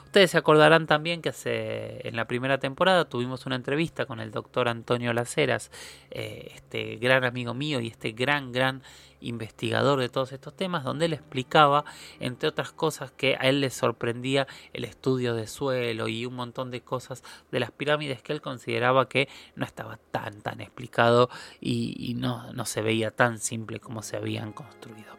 Ustedes 0.07 0.31
se 0.31 0.37
acordarán 0.37 0.87
también 0.87 1.21
que 1.21 1.33
en 1.43 2.15
la 2.15 2.29
primera 2.29 2.59
temporada 2.59 3.03
tuvimos 3.09 3.45
una 3.45 3.57
entrevista 3.57 4.05
con 4.05 4.21
el 4.21 4.31
doctor 4.31 4.69
Antonio 4.69 5.11
Laceras, 5.11 5.69
eh, 6.11 6.53
este 6.55 6.95
gran 6.95 7.25
amigo 7.25 7.53
mío 7.53 7.81
y 7.81 7.87
este 7.87 8.13
gran, 8.13 8.53
gran 8.53 8.83
investigador 9.19 9.99
de 9.99 10.07
todos 10.07 10.31
estos 10.31 10.55
temas, 10.55 10.85
donde 10.85 11.07
él 11.07 11.13
explicaba, 11.13 11.83
entre 12.21 12.47
otras 12.47 12.71
cosas, 12.71 13.11
que 13.11 13.35
a 13.35 13.49
él 13.49 13.59
le 13.59 13.69
sorprendía 13.69 14.47
el 14.71 14.85
estudio 14.85 15.35
de 15.35 15.45
suelo 15.45 16.07
y 16.07 16.25
un 16.25 16.35
montón 16.35 16.71
de 16.71 16.79
cosas 16.79 17.21
de 17.51 17.59
las 17.59 17.71
pirámides 17.71 18.21
que 18.21 18.31
él 18.31 18.39
consideraba 18.39 19.09
que 19.09 19.27
no 19.57 19.65
estaba 19.65 19.99
tan, 20.11 20.41
tan 20.41 20.61
explicado 20.61 21.29
y, 21.59 22.15
no, 22.17 22.53
no 22.53 22.65
se 22.65 22.81
veía 22.81 23.11
tan 23.11 23.39
simple 23.39 23.81
como 23.81 24.01
se 24.03 24.15
habían 24.15 24.53
construido. 24.53 25.17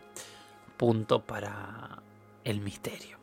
Punto 0.78 1.20
para 1.20 2.00
el 2.44 2.62
misterio. 2.62 3.17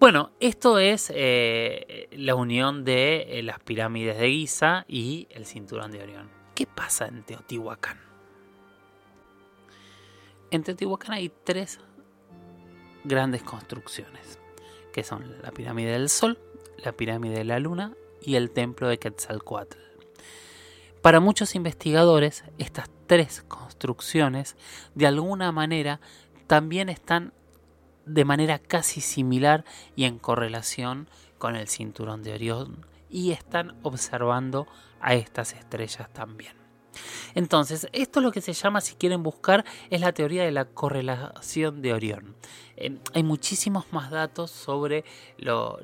Bueno, 0.00 0.30
esto 0.38 0.78
es 0.78 1.10
eh, 1.12 2.08
la 2.12 2.36
unión 2.36 2.84
de 2.84 3.40
eh, 3.40 3.42
las 3.42 3.58
pirámides 3.58 4.16
de 4.16 4.30
Giza 4.30 4.84
y 4.86 5.26
el 5.30 5.44
cinturón 5.44 5.90
de 5.90 6.00
Orión. 6.00 6.30
¿Qué 6.54 6.66
pasa 6.66 7.08
en 7.08 7.24
Teotihuacán? 7.24 7.98
En 10.52 10.62
Teotihuacán 10.62 11.14
hay 11.14 11.32
tres 11.42 11.80
grandes 13.02 13.42
construcciones, 13.42 14.38
que 14.92 15.02
son 15.02 15.42
la 15.42 15.50
pirámide 15.50 15.90
del 15.90 16.08
Sol, 16.08 16.38
la 16.76 16.92
pirámide 16.92 17.38
de 17.38 17.44
la 17.44 17.58
Luna 17.58 17.92
y 18.22 18.36
el 18.36 18.52
templo 18.52 18.86
de 18.86 19.00
Quetzalcoatl. 19.00 19.78
Para 21.02 21.18
muchos 21.18 21.56
investigadores, 21.56 22.44
estas 22.58 22.88
tres 23.08 23.42
construcciones 23.48 24.54
de 24.94 25.08
alguna 25.08 25.50
manera 25.50 26.00
también 26.46 26.88
están 26.88 27.32
de 28.08 28.24
manera 28.24 28.58
casi 28.58 29.00
similar 29.00 29.64
y 29.96 30.04
en 30.04 30.18
correlación 30.18 31.08
con 31.38 31.56
el 31.56 31.68
cinturón 31.68 32.22
de 32.22 32.34
Orión 32.34 32.86
y 33.10 33.32
están 33.32 33.76
observando 33.82 34.66
a 35.00 35.14
estas 35.14 35.52
estrellas 35.52 36.12
también. 36.12 36.58
Entonces, 37.34 37.88
esto 37.92 38.20
es 38.20 38.24
lo 38.24 38.32
que 38.32 38.40
se 38.40 38.52
llama, 38.52 38.80
si 38.80 38.94
quieren 38.94 39.22
buscar, 39.22 39.64
es 39.90 40.00
la 40.00 40.12
teoría 40.12 40.44
de 40.44 40.50
la 40.50 40.64
correlación 40.64 41.82
de 41.82 41.92
Orión. 41.92 42.34
Hay 43.14 43.22
muchísimos 43.22 43.92
más 43.92 44.10
datos 44.10 44.50
sobre 44.50 45.04
lo, 45.36 45.78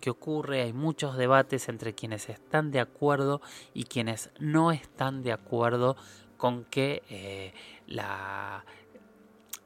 que 0.00 0.10
ocurre, 0.10 0.62
hay 0.62 0.72
muchos 0.72 1.16
debates 1.16 1.68
entre 1.68 1.94
quienes 1.94 2.28
están 2.28 2.70
de 2.70 2.80
acuerdo 2.80 3.40
y 3.74 3.84
quienes 3.84 4.30
no 4.38 4.72
están 4.72 5.22
de 5.22 5.32
acuerdo 5.32 5.96
con 6.36 6.64
que 6.64 7.02
eh, 7.10 7.52
la, 7.86 8.64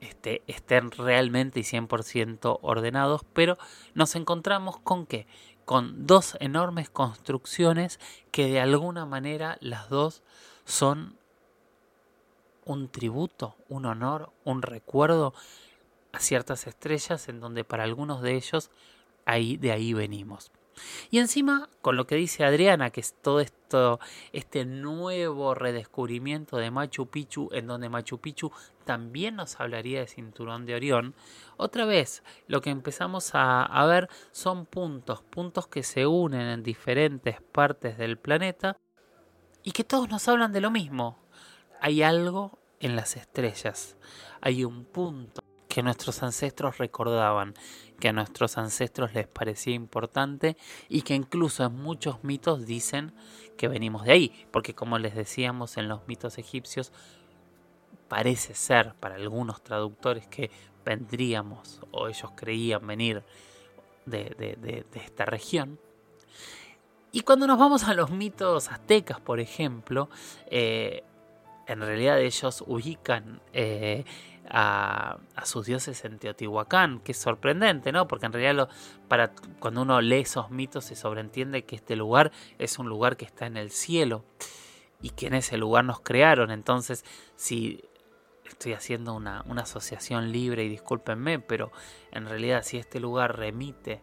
estén 0.04 0.90
realmente 0.90 1.60
y 1.60 1.62
100% 1.62 2.58
ordenados, 2.62 3.22
pero 3.32 3.58
nos 3.94 4.14
encontramos 4.16 4.78
con 4.78 5.06
que 5.06 5.26
con 5.64 6.06
dos 6.06 6.36
enormes 6.40 6.90
construcciones 6.90 7.98
que 8.30 8.46
de 8.46 8.60
alguna 8.60 9.06
manera 9.06 9.56
las 9.60 9.88
dos 9.88 10.22
son 10.64 11.16
un 12.64 12.88
tributo, 12.88 13.56
un 13.68 13.86
honor, 13.86 14.32
un 14.44 14.62
recuerdo 14.62 15.34
a 16.12 16.20
ciertas 16.20 16.66
estrellas 16.66 17.28
en 17.28 17.40
donde 17.40 17.64
para 17.64 17.84
algunos 17.84 18.22
de 18.22 18.34
ellos 18.34 18.70
ahí 19.24 19.56
de 19.56 19.72
ahí 19.72 19.92
venimos. 19.92 20.50
Y 21.10 21.18
encima, 21.18 21.68
con 21.82 21.96
lo 21.96 22.06
que 22.06 22.16
dice 22.16 22.44
Adriana, 22.44 22.90
que 22.90 23.00
es 23.00 23.14
todo 23.14 23.40
esto, 23.40 24.00
este 24.32 24.64
nuevo 24.64 25.54
redescubrimiento 25.54 26.56
de 26.56 26.70
Machu 26.70 27.06
Picchu, 27.06 27.48
en 27.52 27.66
donde 27.66 27.88
Machu 27.88 28.18
Picchu 28.18 28.52
también 28.84 29.36
nos 29.36 29.60
hablaría 29.60 30.00
de 30.00 30.06
cinturón 30.06 30.66
de 30.66 30.74
Orión, 30.74 31.14
otra 31.56 31.84
vez 31.84 32.22
lo 32.46 32.60
que 32.60 32.70
empezamos 32.70 33.34
a, 33.34 33.62
a 33.62 33.86
ver 33.86 34.08
son 34.32 34.66
puntos, 34.66 35.22
puntos 35.22 35.66
que 35.66 35.82
se 35.82 36.06
unen 36.06 36.48
en 36.48 36.62
diferentes 36.62 37.40
partes 37.40 37.98
del 37.98 38.18
planeta 38.18 38.76
y 39.62 39.72
que 39.72 39.84
todos 39.84 40.08
nos 40.08 40.28
hablan 40.28 40.52
de 40.52 40.60
lo 40.60 40.70
mismo. 40.70 41.18
Hay 41.80 42.02
algo 42.02 42.58
en 42.80 42.96
las 42.96 43.16
estrellas, 43.16 43.96
hay 44.40 44.64
un 44.64 44.84
punto 44.84 45.42
que 45.74 45.82
nuestros 45.82 46.22
ancestros 46.22 46.78
recordaban, 46.78 47.52
que 47.98 48.06
a 48.06 48.12
nuestros 48.12 48.58
ancestros 48.58 49.12
les 49.12 49.26
parecía 49.26 49.74
importante 49.74 50.56
y 50.88 51.02
que 51.02 51.16
incluso 51.16 51.64
en 51.64 51.74
muchos 51.74 52.22
mitos 52.22 52.64
dicen 52.64 53.12
que 53.56 53.66
venimos 53.66 54.04
de 54.04 54.12
ahí, 54.12 54.46
porque 54.52 54.72
como 54.72 55.00
les 55.00 55.16
decíamos 55.16 55.76
en 55.76 55.88
los 55.88 56.06
mitos 56.06 56.38
egipcios, 56.38 56.92
parece 58.06 58.54
ser 58.54 58.94
para 59.00 59.16
algunos 59.16 59.64
traductores 59.64 60.28
que 60.28 60.48
vendríamos 60.84 61.80
o 61.90 62.06
ellos 62.06 62.30
creían 62.36 62.86
venir 62.86 63.24
de, 64.06 64.86
esta 64.94 65.24
región. 65.24 65.80
Y 67.10 67.22
cuando 67.22 67.48
nos 67.48 67.58
vamos 67.58 67.82
a 67.82 67.94
los 67.94 68.12
mitos 68.12 68.70
aztecas, 68.70 69.18
por 69.18 69.40
ejemplo, 69.40 70.08
eh, 70.46 71.02
en 71.66 71.80
realidad 71.80 72.20
ellos 72.20 72.62
ubican 72.64 73.40
eh, 73.52 74.04
a, 74.48 75.18
sus 75.44 75.66
dioses 75.66 76.04
en 76.04 76.18
Teotihuacán, 76.18 77.00
que 77.00 77.12
es 77.12 77.18
sorprendente, 77.18 77.92
¿no? 77.92 78.06
Porque 78.08 78.26
en 78.26 78.32
realidad 78.32 78.68
para, 79.08 79.32
cuando 79.58 79.82
uno 79.82 80.00
lee 80.00 80.20
esos 80.20 80.50
mitos 80.50 80.84
se 80.84 80.96
sobreentiende 80.96 81.64
que 81.64 81.76
este 81.76 81.96
lugar 81.96 82.32
es 82.58 82.78
un 82.78 82.88
lugar 82.88 83.16
que 83.16 83.24
está 83.24 83.46
en 83.46 83.56
el 83.56 83.70
cielo 83.70 84.24
y 85.00 85.10
que 85.10 85.26
en 85.26 85.34
ese 85.34 85.56
lugar 85.56 85.84
nos 85.84 86.00
crearon. 86.00 86.50
Entonces, 86.50 87.04
si 87.36 87.84
estoy 88.44 88.72
haciendo 88.72 89.14
una, 89.14 89.44
asociación 89.58 90.32
libre 90.32 90.64
y 90.64 90.68
discúlpenme, 90.68 91.38
pero 91.38 91.72
en 92.12 92.26
realidad 92.26 92.62
si 92.62 92.78
este 92.78 93.00
lugar 93.00 93.38
remite 93.38 94.02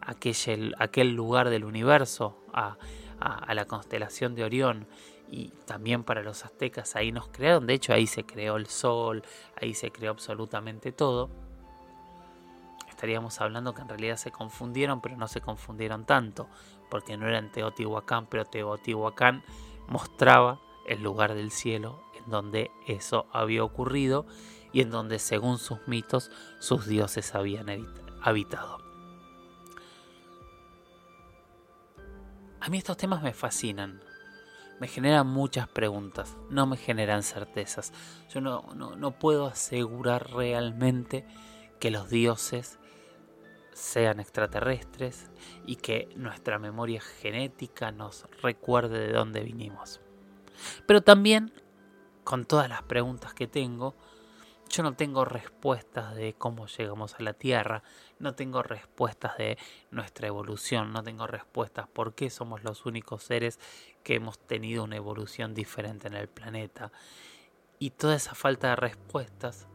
a 0.00 0.12
aquel, 0.12 1.12
lugar 1.12 1.50
del 1.50 1.64
universo, 1.64 2.38
a, 2.52 2.76
a 3.18 3.54
la 3.54 3.64
constelación 3.64 4.34
de 4.34 4.44
Orión, 4.44 4.86
y 5.28 5.48
también 5.66 6.04
para 6.04 6.22
los 6.22 6.44
aztecas 6.44 6.96
ahí 6.96 7.12
nos 7.12 7.28
crearon, 7.28 7.66
de 7.66 7.74
hecho 7.74 7.92
ahí 7.92 8.06
se 8.06 8.24
creó 8.24 8.56
el 8.56 8.66
sol, 8.66 9.22
ahí 9.60 9.74
se 9.74 9.90
creó 9.90 10.12
absolutamente 10.12 10.92
todo. 10.92 11.30
Estaríamos 12.88 13.40
hablando 13.40 13.74
que 13.74 13.82
en 13.82 13.88
realidad 13.88 14.16
se 14.16 14.30
confundieron, 14.30 15.00
pero 15.00 15.16
no 15.16 15.28
se 15.28 15.40
confundieron 15.40 16.06
tanto, 16.06 16.48
porque 16.90 17.16
no 17.16 17.28
eran 17.28 17.52
Teotihuacán, 17.52 18.26
pero 18.26 18.44
Teotihuacán 18.44 19.42
mostraba 19.88 20.60
el 20.86 21.02
lugar 21.02 21.34
del 21.34 21.50
cielo 21.50 22.00
en 22.14 22.30
donde 22.30 22.70
eso 22.86 23.26
había 23.32 23.64
ocurrido 23.64 24.26
y 24.72 24.80
en 24.80 24.90
donde 24.90 25.18
según 25.18 25.58
sus 25.58 25.86
mitos 25.86 26.30
sus 26.58 26.86
dioses 26.86 27.34
habían 27.34 27.66
habitado. 28.22 28.78
A 32.60 32.68
mí 32.68 32.78
estos 32.78 32.96
temas 32.96 33.22
me 33.22 33.32
fascinan, 33.32 34.00
me 34.80 34.88
generan 34.88 35.26
muchas 35.26 35.68
preguntas, 35.68 36.36
no 36.50 36.66
me 36.66 36.76
generan 36.76 37.22
certezas. 37.22 37.92
Yo 38.28 38.40
no, 38.40 38.62
no, 38.74 39.18
puedo 39.18 39.46
asegurar 39.46 40.30
realmente 40.32 41.26
que 41.80 41.90
los 41.90 42.10
dioses 42.10 42.78
sean 43.72 44.20
extraterrestres 44.20 45.30
y 45.66 45.76
que 45.76 46.08
nuestra 46.16 46.58
memoria 46.58 47.00
genética 47.00 47.92
nos 47.92 48.26
recuerde 48.42 49.06
de 49.06 49.12
dónde 49.12 49.40
vinimos. 49.40 50.00
Pero 50.86 51.02
también, 51.02 51.52
con 52.24 52.44
todas 52.44 52.68
las 52.68 52.82
preguntas 52.82 53.34
que 53.34 53.46
tengo, 53.46 53.94
yo 54.68 54.82
no 54.82 54.94
tengo 54.94 55.24
respuestas 55.24 56.14
de 56.16 56.34
cómo 56.34 56.66
llegamos 56.66 57.14
a 57.14 57.22
la 57.22 57.34
Tierra, 57.34 57.82
no 58.18 58.34
tengo 58.34 58.62
respuestas 58.62 59.36
de 59.36 59.58
nuestra 59.90 60.28
evolución, 60.28 60.92
no 60.92 61.02
tengo 61.02 61.26
respuestas 61.26 61.86
por 61.88 62.14
qué 62.14 62.30
somos 62.30 62.64
los 62.64 62.86
únicos 62.86 63.22
seres 63.22 63.58
que 64.02 64.14
hemos 64.14 64.38
tenido 64.38 64.84
una 64.84 64.96
evolución 64.96 65.54
diferente 65.54 66.08
en 66.08 66.14
el 66.14 66.28
planeta. 66.28 66.92
Y 67.78 67.90
toda 67.90 68.16
esa 68.16 68.34
falta 68.34 68.70
de 68.70 68.76
respuestas 68.76 69.68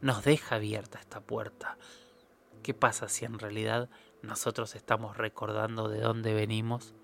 nos 0.00 0.24
deja 0.24 0.56
abierta 0.56 0.98
esta 0.98 1.20
puerta. 1.20 1.78
¿Qué 2.62 2.74
pasa 2.74 3.08
si 3.08 3.24
en 3.24 3.38
realidad 3.38 3.88
nosotros 4.22 4.74
estamos 4.74 5.16
recordando 5.16 5.88
de 5.88 6.00
dónde 6.00 6.34
venimos 6.34 6.94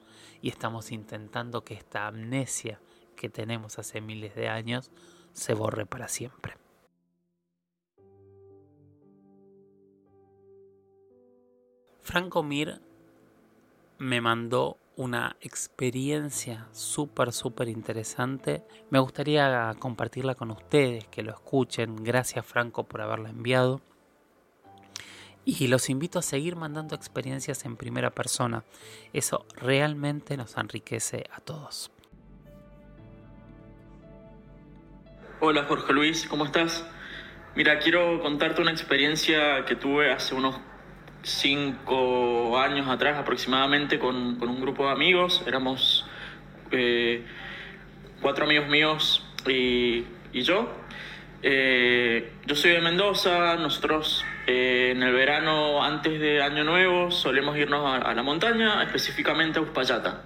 y 0.43 0.49
estamos 0.49 0.91
intentando 0.91 1.65
que 1.65 1.75
esta 1.75 2.07
amnesia 2.07 2.81
que 3.15 3.29
tenemos 3.29 3.79
hace 3.79 4.01
miles 4.01 4.35
de 4.35 4.49
años 4.49 4.91
se 5.33 5.55
borre 5.55 5.87
para 5.87 6.09
siempre? 6.09 6.57
Franco 12.11 12.43
Mir 12.43 12.81
me 13.99 14.21
mandó 14.21 14.79
una 14.97 15.37
experiencia 15.41 16.67
súper, 16.73 17.31
súper 17.31 17.69
interesante. 17.69 18.65
Me 18.91 18.99
gustaría 18.99 19.73
compartirla 19.79 20.35
con 20.35 20.51
ustedes, 20.51 21.07
que 21.07 21.23
lo 21.23 21.31
escuchen. 21.31 22.03
Gracias 22.03 22.45
Franco 22.45 22.83
por 22.83 23.01
haberla 23.01 23.29
enviado. 23.29 23.81
Y 25.45 25.69
los 25.69 25.89
invito 25.89 26.19
a 26.19 26.23
seguir 26.23 26.57
mandando 26.57 26.97
experiencias 26.97 27.65
en 27.65 27.77
primera 27.77 28.11
persona. 28.11 28.65
Eso 29.13 29.47
realmente 29.55 30.37
nos 30.37 30.57
enriquece 30.57 31.27
a 31.33 31.39
todos. 31.39 31.93
Hola 35.39 35.63
Jorge 35.69 35.93
Luis, 35.93 36.27
¿cómo 36.27 36.45
estás? 36.45 36.85
Mira, 37.55 37.79
quiero 37.79 38.21
contarte 38.21 38.63
una 38.63 38.73
experiencia 38.73 39.65
que 39.65 39.77
tuve 39.77 40.13
hace 40.13 40.35
unos 40.35 40.57
cinco 41.23 42.59
años 42.59 42.89
atrás 42.89 43.19
aproximadamente 43.19 43.99
con, 43.99 44.43
un 44.43 44.61
grupo 44.61 44.87
de 44.87 44.93
amigos. 44.93 45.43
Éramos 45.47 46.07
eh, 46.71 47.25
cuatro 48.21 48.45
amigos 48.45 48.69
míos 48.69 49.27
y, 49.47 50.05
yo. 50.33 50.73
Eh, 51.43 52.33
yo 52.45 52.55
soy 52.55 52.73
de 52.73 52.81
Mendoza, 52.81 53.57
nosotros 53.57 54.25
eh, 54.47 54.93
en 54.95 55.03
el 55.03 55.13
verano 55.15 55.83
antes 55.83 56.21
de 56.21 56.43
Año 56.43 56.65
Nuevo 56.65 57.11
solemos 57.11 57.57
irnos 57.57 58.05
a, 58.05 58.13
la 58.13 58.23
montaña, 58.23 58.83
específicamente 58.83 59.59
a 59.59 59.63
Uspallata, 59.63 60.25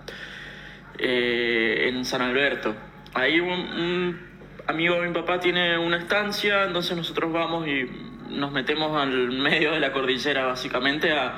en 0.98 2.04
San 2.04 2.22
Alberto. 2.22 2.74
Ahí 3.14 3.38
un 3.38 4.18
amigo 4.66 5.00
de 5.00 5.08
mi 5.08 5.14
papá 5.14 5.38
tiene 5.38 5.78
una 5.78 5.98
estancia, 5.98 6.64
entonces 6.64 6.96
nosotros 6.96 7.32
vamos 7.32 7.66
y 7.68 7.88
nos 8.34 8.52
metemos 8.52 9.00
al 9.00 9.30
medio 9.30 9.72
de 9.72 9.80
la 9.80 9.92
cordillera 9.92 10.46
básicamente 10.46 11.12
a, 11.12 11.36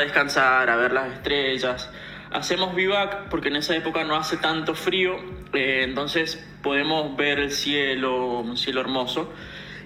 descansar, 0.00 0.68
a 0.68 0.76
ver 0.76 0.92
las 0.92 1.12
estrellas. 1.12 1.90
Hacemos 2.30 2.74
vivac 2.74 3.28
porque 3.30 3.48
en 3.48 3.56
esa 3.56 3.74
época 3.74 4.04
no 4.04 4.14
hace 4.16 4.36
tanto 4.36 4.74
frío, 4.74 5.16
eh, 5.54 5.82
entonces 5.84 6.44
podemos 6.62 7.16
ver 7.16 7.38
el 7.38 7.52
cielo, 7.52 8.40
un 8.40 8.56
cielo 8.56 8.80
hermoso. 8.80 9.32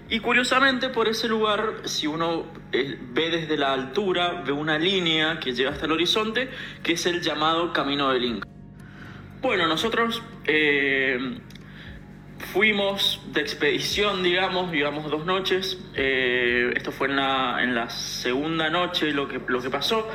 Y 0.08 0.20
curiosamente 0.20 0.88
por 0.88 1.08
ese 1.08 1.28
lugar, 1.28 1.82
si 1.84 2.06
uno 2.06 2.46
eh, 2.72 2.98
ve 3.00 3.30
desde 3.30 3.56
la 3.56 3.72
altura, 3.72 4.42
ve 4.44 4.52
una 4.52 4.78
línea 4.78 5.38
que 5.38 5.54
llega 5.54 5.70
hasta 5.70 5.86
el 5.86 5.92
horizonte, 5.92 6.50
que 6.82 6.92
es 6.92 7.06
el 7.06 7.22
llamado 7.22 7.72
Camino 7.72 8.10
del 8.10 8.24
Inca. 8.24 8.48
Bueno, 9.40 9.66
nosotros 9.66 10.22
eh, 10.44 11.38
fuimos 12.52 13.18
de 13.32 13.40
expedición, 13.40 14.22
digamos, 14.22 14.70
digamos 14.70 15.10
dos 15.10 15.24
noches. 15.24 15.78
Eh, 15.94 16.70
esto 16.76 16.92
fue 16.92 17.08
en 17.08 17.16
la, 17.16 17.62
en 17.62 17.74
la, 17.74 17.88
segunda 17.88 18.68
noche 18.68 19.10
lo 19.12 19.26
que, 19.26 19.40
lo 19.46 19.62
que 19.62 19.70
pasó. 19.70 20.06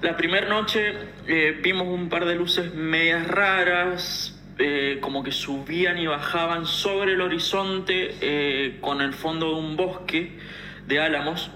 La 0.00 0.16
primera 0.16 0.48
noche 0.48 0.94
eh, 1.26 1.58
vimos 1.62 1.86
un 1.86 2.08
par 2.08 2.24
de 2.24 2.36
luces 2.36 2.74
medias 2.74 3.26
raras, 3.28 4.40
eh, 4.58 4.98
como 5.02 5.22
que 5.22 5.30
subían 5.30 5.98
y 5.98 6.06
bajaban 6.06 6.64
sobre 6.64 7.12
el 7.12 7.20
horizonte 7.20 8.78
con 8.80 9.02
el 9.02 9.12
fondo 9.12 9.48
de 9.50 9.54
un 9.54 9.76
bosque 9.76 10.38
de 10.86 11.00
álamos. 11.00 11.50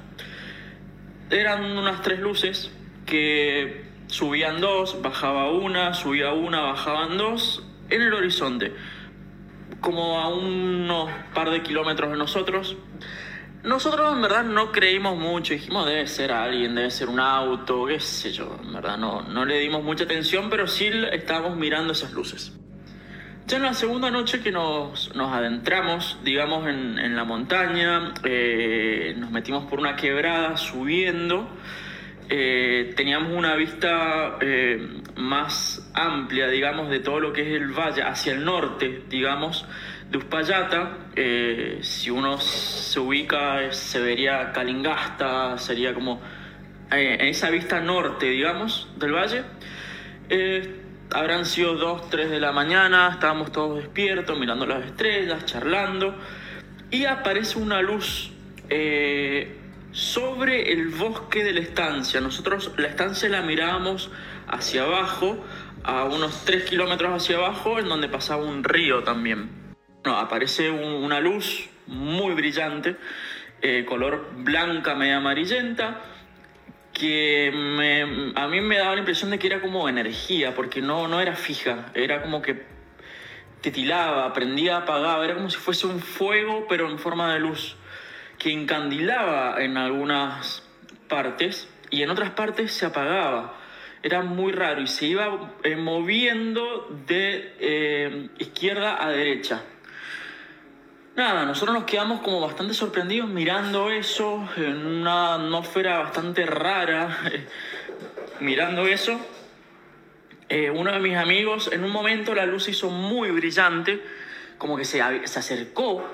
Eran 1.31 1.65
unas 1.65 2.03
tres 2.03 2.21
luces 2.21 2.71
que 3.07 3.85
subían 4.09 4.61
dos, 4.61 5.01
bajaba 5.01 5.51
una, 5.51 5.95
subía 5.95 6.33
una, 6.33 6.61
bajaban 6.61 7.17
dos 7.17 7.65
en 7.89 8.03
el 8.03 8.13
horizonte 8.13 8.75
como 9.81 10.19
a 10.19 10.29
unos 10.29 11.11
par 11.35 11.51
de 11.51 11.63
kilómetros 11.63 12.11
de 12.11 12.17
nosotros. 12.17 12.77
Nosotros 13.65 14.13
en 14.13 14.23
verdad 14.23 14.45
no 14.45 14.71
creímos 14.71 15.17
mucho, 15.19 15.53
dijimos 15.53 15.87
debe 15.87 16.07
ser 16.07 16.31
alguien, 16.31 16.75
debe 16.75 16.91
ser 16.91 17.09
un 17.09 17.19
auto, 17.19 17.87
qué 17.87 17.99
sé 17.99 18.33
yo, 18.33 18.57
en 18.63 18.73
verdad 18.73 18.97
no, 18.97 19.23
no 19.23 19.45
le 19.45 19.59
dimos 19.59 19.83
mucha 19.83 20.05
atención, 20.05 20.49
pero 20.49 20.69
sí 20.69 20.91
estábamos 21.13 21.57
mirando 21.57 21.93
esas 21.93 22.13
luces. 22.13 22.53
Ya 23.49 23.57
en 23.57 23.63
la 23.63 23.75
segunda 23.75 24.11
noche 24.11 24.41
que 24.43 24.53
nos, 24.53 25.15
nos 25.17 25.33
adentramos, 25.33 26.19
digamos, 26.23 26.69
en, 26.69 26.99
en 26.99 27.17
la 27.17 27.25
montaña, 27.25 28.13
eh, 28.23 29.15
nos 29.17 29.31
metimos 29.31 29.65
por 29.65 29.81
una 29.81 29.97
quebrada 29.97 30.57
subiendo, 30.57 31.49
eh, 32.31 32.93
teníamos 32.95 33.33
una 33.33 33.55
vista 33.57 34.37
eh, 34.41 35.01
más 35.17 35.91
amplia, 35.95 36.49
digamos, 36.49 36.91
de 36.91 37.01
todo 37.01 37.21
lo 37.21 37.33
que 37.33 37.41
es 37.41 37.63
el 37.63 37.69
valle, 37.69 38.03
hacia 38.03 38.35
el 38.35 38.45
norte, 38.45 39.05
digamos, 39.09 39.65
de 40.11 40.19
Uspallata. 40.19 41.09
Eh, 41.17 41.79
si 41.81 42.11
uno 42.11 42.39
se 42.39 43.01
ubica, 43.01 43.73
se 43.73 44.01
vería 44.01 44.53
Calingasta, 44.53 45.57
sería 45.57 45.95
como 45.95 46.21
en 46.91 47.29
esa 47.29 47.49
vista 47.51 47.81
norte, 47.81 48.27
digamos, 48.27 48.89
del 48.97 49.13
valle. 49.13 49.45
habrán 51.11 51.47
sido 51.47 51.77
2, 51.77 52.11
3 52.11 52.31
de 52.31 52.41
la 52.41 52.53
mañana, 52.53 53.11
estábamos 53.13 53.53
todos 53.53 53.79
despiertos, 53.79 54.39
mirando 54.39 54.67
las 54.67 54.85
estrellas, 54.85 55.47
charlando, 55.47 56.15
y 56.91 57.05
aparece 57.07 57.59
una 57.59 57.81
luz 57.81 58.33
sobre 59.93 60.73
el 60.73 60.89
bosque 60.89 61.45
de 61.45 61.53
la 61.53 61.61
estancia. 61.61 62.21
Nosotros 62.21 62.73
la 62.77 62.89
estancia 62.89 63.29
la 63.29 63.43
mirábamos 63.43 64.11
hacia 64.47 64.83
abajo, 64.83 65.43
a 65.85 66.05
unos 66.05 66.45
3 66.45 66.65
kilómetros 66.65 67.23
hacia 67.23 67.37
abajo, 67.37 67.79
en 67.79 67.89
donde 67.89 68.09
pasaba 68.09 68.45
un 68.45 68.65
río 68.65 69.03
también. 69.03 69.51
Aparece 70.05 70.71
una 70.71 71.21
luz 71.21 71.69
muy 71.87 72.35
brillante, 72.35 72.97
eh, 73.61 73.85
color 73.87 74.31
blanca, 74.37 74.95
media 74.95 75.19
amarillenta, 75.19 76.01
que 76.93 77.49
a 78.35 78.49
mí 78.49 78.61
me 78.61 78.79
daba 78.79 78.95
la 78.95 79.01
impresión 79.01 79.31
de 79.31 79.39
que 79.39 79.47
era 79.47 79.61
como 79.61 79.89
energía, 79.89 80.55
porque 80.55 80.81
no, 80.81 81.09
no 81.09 81.21
era 81.21 81.35
fija, 81.37 81.87
era 81.95 82.23
como 82.23 82.43
que 82.43 82.67
titilaba, 83.61 84.33
prendía, 84.33 84.79
apagaba, 84.79 85.25
era 85.25 85.35
como 85.35 85.51
si 85.51 85.59
fuese 85.59 85.87
un 85.87 86.01
fuego, 86.01 86.67
pero 86.69 86.91
en 86.91 86.99
forma 86.99 87.33
de 87.33 87.41
luz 87.41 87.77
que 88.39 88.53
encandilaba 88.53 89.63
en 89.63 89.77
algunas 89.77 90.63
partes 91.09 91.69
y 91.91 92.03
en 92.03 92.11
otras 92.11 92.31
partes 92.31 92.73
se 92.73 92.87
apagaba. 92.87 93.55
Era 94.03 94.23
muy 94.23 94.53
raro 94.53 94.81
y 94.81 94.87
se 94.87 95.07
iba 95.07 95.53
eh, 95.65 95.75
moviendo 95.75 96.89
de 97.07 97.55
eh, 97.59 98.29
izquierda 98.39 99.05
a 99.05 99.11
derecha. 99.11 99.63
Nada, 101.17 101.45
nosotros 101.45 101.75
nos 101.75 101.85
quedamos 101.85 102.21
como 102.21 102.41
bastante 102.41 102.75
sorprendidos 102.75 103.29
mirando 103.29 103.91
eso, 103.91 104.49
en 104.57 104.87
una 104.87 105.35
atmósfera 105.35 105.99
bastante 105.99 106.47
rara, 106.47 107.19
mirando 108.41 108.87
eso. 108.87 109.19
Eh, 110.49 110.71
uno 110.71 110.93
de 110.93 111.01
mis 111.01 111.17
amigos, 111.17 111.71
en 111.73 111.83
un 111.83 111.91
momento 111.91 112.37
la 112.37 112.47
luz 112.47 112.69
hizo 112.69 112.89
muy 112.89 113.33
brillante, 113.33 114.01
como 114.59 114.77
que 114.77 114.85
se, 114.85 115.27
se 115.27 115.39
acercó 115.41 116.09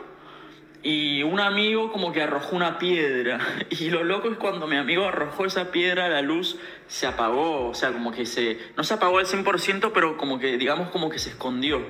y 0.84 1.22
un 1.22 1.40
amigo 1.40 1.90
como 1.90 2.12
que 2.12 2.22
arrojó 2.22 2.54
una 2.54 2.78
piedra. 2.78 3.40
Y 3.70 3.88
lo 3.88 4.04
loco 4.04 4.30
es 4.30 4.36
cuando 4.36 4.66
mi 4.66 4.76
amigo 4.76 5.06
arrojó 5.06 5.46
esa 5.46 5.72
piedra, 5.72 6.08
la 6.10 6.20
luz 6.20 6.56
se 6.86 7.06
apagó. 7.06 7.68
O 7.68 7.74
sea, 7.74 7.90
como 7.92 8.12
que 8.12 8.26
se... 8.26 8.58
No 8.76 8.84
se 8.84 8.94
apagó 8.94 9.18
al 9.18 9.26
100%, 9.26 9.90
pero 9.92 10.18
como 10.18 10.38
que, 10.38 10.58
digamos, 10.58 10.90
como 10.90 11.08
que 11.08 11.18
se 11.18 11.30
escondió. 11.30 11.82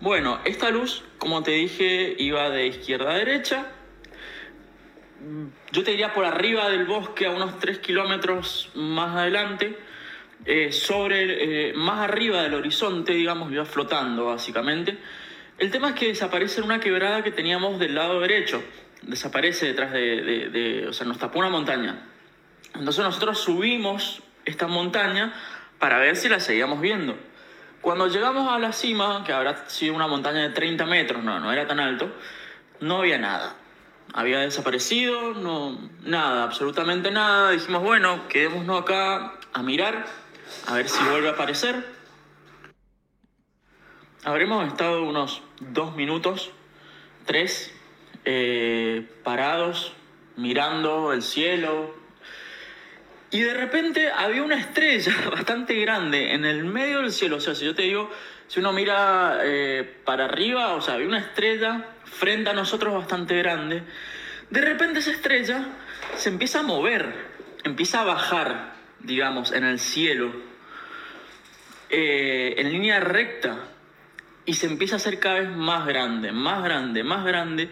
Bueno, 0.00 0.40
esta 0.44 0.70
luz, 0.70 1.04
como 1.18 1.44
te 1.44 1.52
dije, 1.52 2.16
iba 2.18 2.50
de 2.50 2.66
izquierda 2.66 3.12
a 3.12 3.14
derecha. 3.14 3.66
Yo 5.70 5.84
te 5.84 5.92
diría 5.92 6.12
por 6.12 6.24
arriba 6.24 6.68
del 6.68 6.84
bosque, 6.84 7.26
a 7.26 7.30
unos 7.30 7.60
3 7.60 7.78
kilómetros 7.78 8.70
más 8.74 9.16
adelante. 9.16 9.78
Eh, 10.44 10.72
sobre, 10.72 11.70
eh, 11.70 11.72
más 11.74 12.00
arriba 12.00 12.42
del 12.42 12.54
horizonte, 12.54 13.12
digamos, 13.12 13.52
iba 13.52 13.64
flotando 13.64 14.26
básicamente. 14.26 14.98
El 15.58 15.72
tema 15.72 15.88
es 15.88 15.94
que 15.96 16.06
desaparece 16.06 16.62
una 16.62 16.78
quebrada 16.78 17.24
que 17.24 17.32
teníamos 17.32 17.80
del 17.80 17.96
lado 17.96 18.20
derecho. 18.20 18.62
Desaparece 19.02 19.66
detrás 19.66 19.92
de, 19.92 20.86
O 20.88 20.92
sea, 20.92 21.04
nos 21.04 21.18
tapó 21.18 21.40
una 21.40 21.48
montaña. 21.48 21.98
Entonces 22.74 23.04
nosotros 23.04 23.40
subimos 23.40 24.22
esta 24.44 24.68
montaña 24.68 25.34
para 25.80 25.98
ver 25.98 26.14
si 26.14 26.28
la 26.28 26.38
seguíamos 26.38 26.80
viendo. 26.80 27.16
Cuando 27.80 28.06
llegamos 28.06 28.48
a 28.52 28.58
la 28.60 28.72
cima, 28.72 29.24
que 29.24 29.32
habrá 29.32 29.68
sido 29.68 29.94
una 29.94 30.06
montaña 30.06 30.42
de 30.42 30.50
30 30.50 30.86
metros, 30.86 31.24
no, 31.24 31.40
no 31.40 31.52
era 31.52 31.66
tan 31.66 31.80
alto, 31.80 32.12
no 32.80 32.98
había 32.98 33.18
nada. 33.18 33.56
Había 34.14 34.38
desaparecido, 34.40 35.34
no, 35.34 35.90
nada, 36.04 36.44
absolutamente 36.44 37.10
nada. 37.10 37.50
Dijimos, 37.50 37.82
bueno, 37.82 38.28
quedémonos 38.28 38.82
acá 38.82 39.34
a 39.52 39.62
mirar, 39.62 40.06
a 40.66 40.74
ver 40.74 40.88
si 40.88 41.02
vuelve 41.04 41.28
a 41.28 41.32
aparecer. 41.32 41.97
Habremos 44.24 44.66
estado 44.66 45.04
unos 45.04 45.42
dos 45.60 45.94
minutos, 45.94 46.50
tres, 47.24 47.72
eh, 48.24 49.06
parados, 49.22 49.92
mirando 50.36 51.12
el 51.12 51.22
cielo. 51.22 51.94
Y 53.30 53.40
de 53.40 53.54
repente 53.54 54.10
había 54.10 54.42
una 54.42 54.58
estrella 54.58 55.12
bastante 55.30 55.74
grande 55.74 56.34
en 56.34 56.44
el 56.44 56.64
medio 56.64 57.00
del 57.00 57.12
cielo. 57.12 57.36
O 57.36 57.40
sea, 57.40 57.54
si 57.54 57.64
yo 57.64 57.76
te 57.76 57.82
digo, 57.82 58.10
si 58.48 58.58
uno 58.58 58.72
mira 58.72 59.38
eh, 59.44 59.88
para 60.04 60.24
arriba, 60.24 60.74
o 60.74 60.80
sea, 60.80 60.94
había 60.94 61.06
una 61.06 61.20
estrella 61.20 61.84
frente 62.04 62.50
a 62.50 62.54
nosotros 62.54 62.92
bastante 62.94 63.36
grande. 63.36 63.84
De 64.50 64.60
repente 64.60 64.98
esa 64.98 65.12
estrella 65.12 65.68
se 66.16 66.28
empieza 66.28 66.60
a 66.60 66.62
mover, 66.62 67.14
empieza 67.62 68.00
a 68.00 68.04
bajar, 68.04 68.72
digamos, 68.98 69.52
en 69.52 69.62
el 69.62 69.78
cielo 69.78 70.32
eh, 71.90 72.54
en 72.58 72.72
línea 72.72 72.98
recta 72.98 73.58
y 74.48 74.54
se 74.54 74.66
empieza 74.66 74.94
a 74.94 74.96
hacer 74.96 75.20
cada 75.20 75.40
vez 75.40 75.50
más 75.50 75.86
grande, 75.86 76.32
más 76.32 76.64
grande, 76.64 77.04
más 77.04 77.22
grande. 77.22 77.68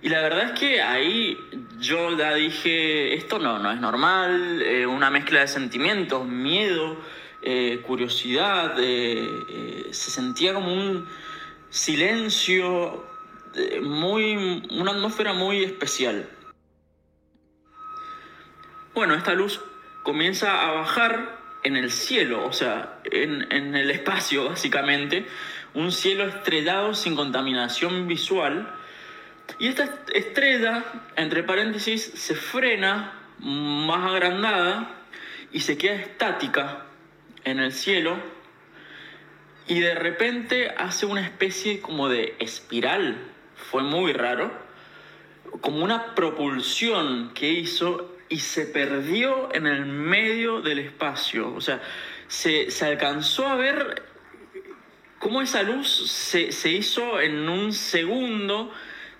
Y 0.00 0.08
la 0.08 0.20
verdad 0.20 0.52
es 0.52 0.60
que 0.60 0.80
ahí 0.80 1.36
yo 1.80 2.16
ya 2.16 2.34
dije, 2.34 3.14
esto 3.14 3.40
no, 3.40 3.58
no 3.58 3.72
es 3.72 3.80
normal, 3.80 4.62
eh, 4.62 4.86
una 4.86 5.10
mezcla 5.10 5.40
de 5.40 5.48
sentimientos, 5.48 6.24
miedo, 6.24 6.98
eh, 7.42 7.80
curiosidad, 7.84 8.76
se 8.76 10.10
sentía 10.10 10.54
como 10.54 10.72
un 10.72 11.08
silencio, 11.68 13.04
muy, 13.82 14.62
una 14.70 14.92
atmósfera 14.92 15.32
muy 15.32 15.64
especial. 15.64 16.28
Bueno, 18.94 19.14
esta 19.14 19.34
luz 19.34 19.60
comienza 20.04 20.62
a 20.62 20.70
bajar 20.70 21.40
en 21.64 21.76
el 21.76 21.90
cielo, 21.90 22.46
o 22.46 22.52
sea, 22.52 23.00
en 23.10 23.74
el 23.74 23.90
espacio 23.90 24.44
básicamente, 24.44 25.26
un 25.74 25.92
cielo 25.92 26.24
estrellado 26.24 26.94
sin 26.94 27.16
contaminación 27.16 28.06
visual. 28.06 28.72
Y 29.58 29.68
esta 29.68 30.02
estrella, 30.14 30.84
entre 31.16 31.42
paréntesis, 31.42 32.02
se 32.14 32.34
frena 32.34 33.12
más 33.38 34.10
agrandada 34.10 34.90
y 35.52 35.60
se 35.60 35.76
queda 35.76 35.94
estática 35.94 36.86
en 37.44 37.58
el 37.58 37.72
cielo 37.72 38.16
y 39.66 39.80
de 39.80 39.94
repente 39.94 40.70
hace 40.76 41.06
una 41.06 41.22
especie 41.22 41.80
como 41.80 42.08
de 42.08 42.36
espiral. 42.38 43.16
Fue 43.56 43.82
muy 43.82 44.12
raro. 44.12 44.52
Como 45.60 45.84
una 45.84 46.14
propulsión 46.14 47.32
que 47.32 47.50
hizo 47.50 48.16
y 48.28 48.40
se 48.40 48.66
perdió 48.66 49.54
en 49.54 49.66
el 49.66 49.86
medio 49.86 50.60
del 50.60 50.80
espacio. 50.80 51.54
O 51.54 51.60
sea, 51.60 51.80
se, 52.26 52.70
se 52.70 52.84
alcanzó 52.84 53.48
a 53.48 53.54
ver 53.54 54.02
cómo 55.24 55.40
esa 55.40 55.62
luz 55.62 55.88
se, 55.88 56.52
se 56.52 56.70
hizo 56.70 57.18
en 57.18 57.48
un 57.48 57.72
segundo 57.72 58.70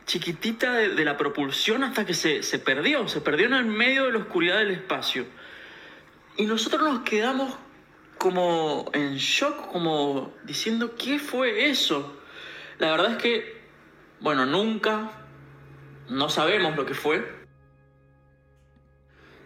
chiquitita 0.05 0.75
de, 0.75 1.03
la 1.03 1.17
propulsión 1.17 1.83
hasta 1.83 2.05
que 2.05 2.13
se, 2.13 2.43
se, 2.43 2.59
perdió, 2.59 3.09
se 3.09 3.23
perdió 3.23 3.47
en 3.47 3.55
el 3.55 3.65
medio 3.65 4.05
de 4.05 4.13
la 4.13 4.19
oscuridad 4.19 4.59
del 4.59 4.73
espacio. 4.73 5.25
Y 6.37 6.45
nosotros 6.45 6.83
nos 6.83 7.05
quedamos 7.05 7.57
como 8.19 8.91
en 8.93 9.17
shock, 9.17 9.73
como 9.73 10.35
diciendo, 10.43 10.95
¿qué 10.95 11.19
fue 11.19 11.71
eso? 11.71 12.21
La 12.79 12.91
verdad 12.91 13.13
es 13.13 13.23
que, 13.23 13.63
bueno, 14.21 14.45
nunca, 14.45 15.11
no 16.11 16.29
sabemos 16.29 16.77
lo 16.77 16.85
que 16.85 16.93
fue. 16.93 17.27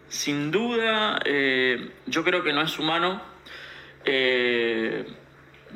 Sin 0.09 0.51
duda, 0.51 1.21
eh, 1.23 1.93
yo 2.05 2.25
creo 2.25 2.43
que 2.43 2.51
no 2.51 2.61
es 2.61 2.77
humano. 2.77 3.21
Eh, 4.03 5.05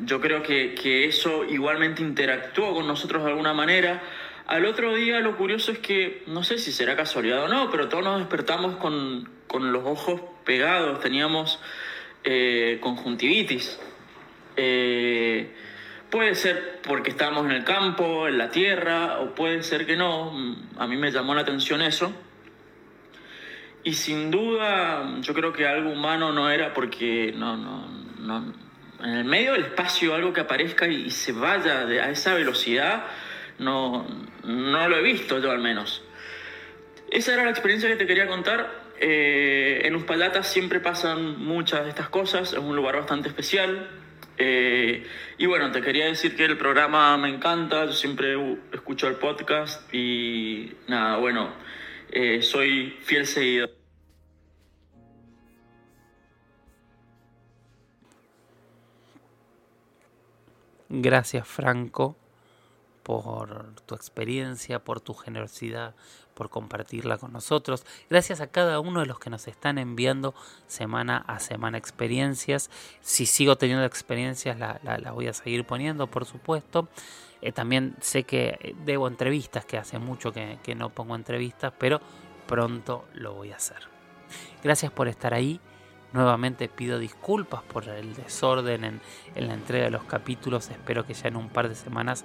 yo 0.01 0.21
creo 0.21 0.43
que, 0.43 0.75
que, 0.75 1.05
eso 1.05 1.45
igualmente 1.45 2.01
interactuó 2.01 2.73
con 2.73 2.87
nosotros 2.87 3.23
de 3.23 3.29
alguna 3.29 3.53
manera. 3.53 4.01
Al 4.47 4.65
otro 4.65 4.93
día 4.93 5.19
lo 5.19 5.37
curioso 5.37 5.71
es 5.71 5.79
que, 5.79 6.23
no 6.27 6.43
sé 6.43 6.57
si 6.57 6.71
será 6.71 6.95
casualidad 6.95 7.43
o 7.43 7.47
no, 7.47 7.69
pero 7.69 7.89
todos 7.89 8.03
nos 8.03 8.19
despertamos 8.19 8.75
con, 8.77 9.29
con 9.47 9.71
los 9.71 9.85
ojos 9.85 10.21
pegados, 10.43 10.99
teníamos 10.99 11.59
eh, 12.23 12.79
conjuntivitis. 12.81 13.79
Eh, 14.55 15.53
puede 16.09 16.35
ser 16.35 16.81
porque 16.87 17.09
estábamos 17.09 17.45
en 17.45 17.51
el 17.51 17.63
campo, 17.63 18.27
en 18.27 18.37
la 18.37 18.49
tierra, 18.51 19.19
o 19.19 19.35
puede 19.35 19.63
ser 19.63 19.85
que 19.85 19.95
no. 19.95 20.57
A 20.77 20.87
mí 20.87 20.97
me 20.97 21.11
llamó 21.11 21.35
la 21.35 21.41
atención 21.41 21.81
eso. 21.81 22.13
Y 23.83 23.93
sin 23.93 24.31
duda, 24.31 25.17
yo 25.21 25.33
creo 25.33 25.51
que 25.51 25.67
algo 25.67 25.91
humano 25.91 26.31
no 26.31 26.49
era 26.49 26.73
porque 26.73 27.33
no, 27.35 27.57
no, 27.57 27.87
no, 28.19 28.53
en 29.03 29.09
el 29.09 29.25
medio 29.25 29.53
del 29.53 29.63
espacio 29.65 30.15
algo 30.15 30.33
que 30.33 30.41
aparezca 30.41 30.87
y, 30.87 31.09
se 31.09 31.31
vaya 31.33 31.81
a 31.81 32.09
esa 32.09 32.33
velocidad, 32.33 33.05
no, 33.59 34.07
no 34.43 34.89
lo 34.89 34.97
he 34.97 35.01
visto 35.01 35.39
yo 35.39 35.51
al 35.51 35.59
menos. 35.59 36.03
Esa 37.11 37.33
era 37.33 37.43
la 37.43 37.51
experiencia 37.51 37.89
que 37.89 37.95
te 37.95 38.07
quería 38.07 38.27
contar. 38.27 38.83
Eh, 38.99 39.81
en 39.83 39.95
Uspallata 39.95 40.43
siempre 40.43 40.79
pasan 40.79 41.37
muchas 41.39 41.83
de 41.83 41.89
estas 41.89 42.09
cosas, 42.09 42.53
es 42.53 42.59
un 42.59 42.75
lugar 42.75 42.95
bastante 42.95 43.29
especial. 43.29 43.89
Eh, 44.37 45.05
y 45.37 45.45
bueno, 45.45 45.71
te 45.71 45.81
quería 45.81 46.05
decir 46.05 46.35
que 46.35 46.45
el 46.45 46.57
programa 46.57 47.15
me 47.17 47.29
encanta, 47.29 47.85
yo 47.85 47.91
siempre 47.91 48.35
escucho 48.71 49.07
el 49.07 49.15
podcast 49.15 49.93
y 49.93 50.71
nada, 50.87 51.17
bueno, 51.17 51.53
eh, 52.11 52.41
soy 52.41 52.97
fiel 53.03 53.27
seguidor. 53.27 53.82
Gracias 60.95 61.47
Franco 61.47 62.15
por 63.01 63.73
tu 63.87 63.95
experiencia, 63.95 64.77
por 64.77 65.01
tu 65.01 65.15
generosidad, 65.15 65.95
por 66.35 66.51
compartirla 66.51 67.17
con 67.17 67.33
nosotros. 67.33 67.83
Gracias 68.11 68.41
a 68.41 68.47
cada 68.51 68.79
uno 68.79 68.99
de 68.99 69.07
los 69.07 69.17
que 69.17 69.31
nos 69.31 69.47
están 69.47 69.79
enviando 69.79 70.35
semana 70.67 71.17
a 71.27 71.39
semana 71.39 71.79
experiencias. 71.79 72.69
Si 73.01 73.25
sigo 73.25 73.55
teniendo 73.55 73.85
experiencias, 73.85 74.59
la, 74.59 74.79
la, 74.83 75.11
voy 75.13 75.25
a 75.25 75.33
seguir 75.33 75.65
poniendo, 75.65 76.05
por 76.05 76.25
supuesto. 76.25 76.87
Eh, 77.41 77.51
también 77.51 77.95
sé 77.99 78.25
que 78.25 78.75
debo 78.85 79.07
entrevistas, 79.07 79.65
que 79.65 79.79
hace 79.79 79.97
mucho 79.97 80.31
que, 80.31 80.59
que 80.61 80.75
no 80.75 80.91
pongo 80.91 81.15
entrevistas, 81.15 81.73
pero 81.79 82.01
pronto 82.45 83.05
lo 83.15 83.33
voy 83.33 83.51
a 83.51 83.55
hacer. 83.55 83.79
Gracias 84.63 84.91
por 84.91 85.07
estar 85.07 85.33
ahí. 85.33 85.59
Nuevamente 86.13 86.69
pido 86.69 86.99
disculpas 86.99 87.63
por 87.63 87.89
el 87.89 88.13
desorden 88.13 88.83
en, 88.83 89.01
la 89.35 89.55
entrega 89.55 89.85
de 89.85 89.91
los 89.91 90.03
capítulos. 90.03 90.69
Espero 90.69 91.05
que 91.05 91.15
ya 91.15 91.27
en 91.27 91.35
un 91.35 91.49
par 91.49 91.69
de 91.69 91.75
semanas 91.75 92.23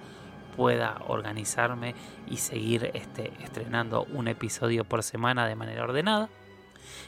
pueda 0.57 1.01
organizarme 1.07 1.95
y 2.27 2.37
seguir 2.37 2.91
este, 2.93 3.33
estrenando 3.43 4.05
un 4.13 4.29
episodio 4.29 4.85
por 4.85 5.03
semana 5.03 5.47
de 5.47 5.57
manera 5.57 5.85
ordenada. 5.85 6.29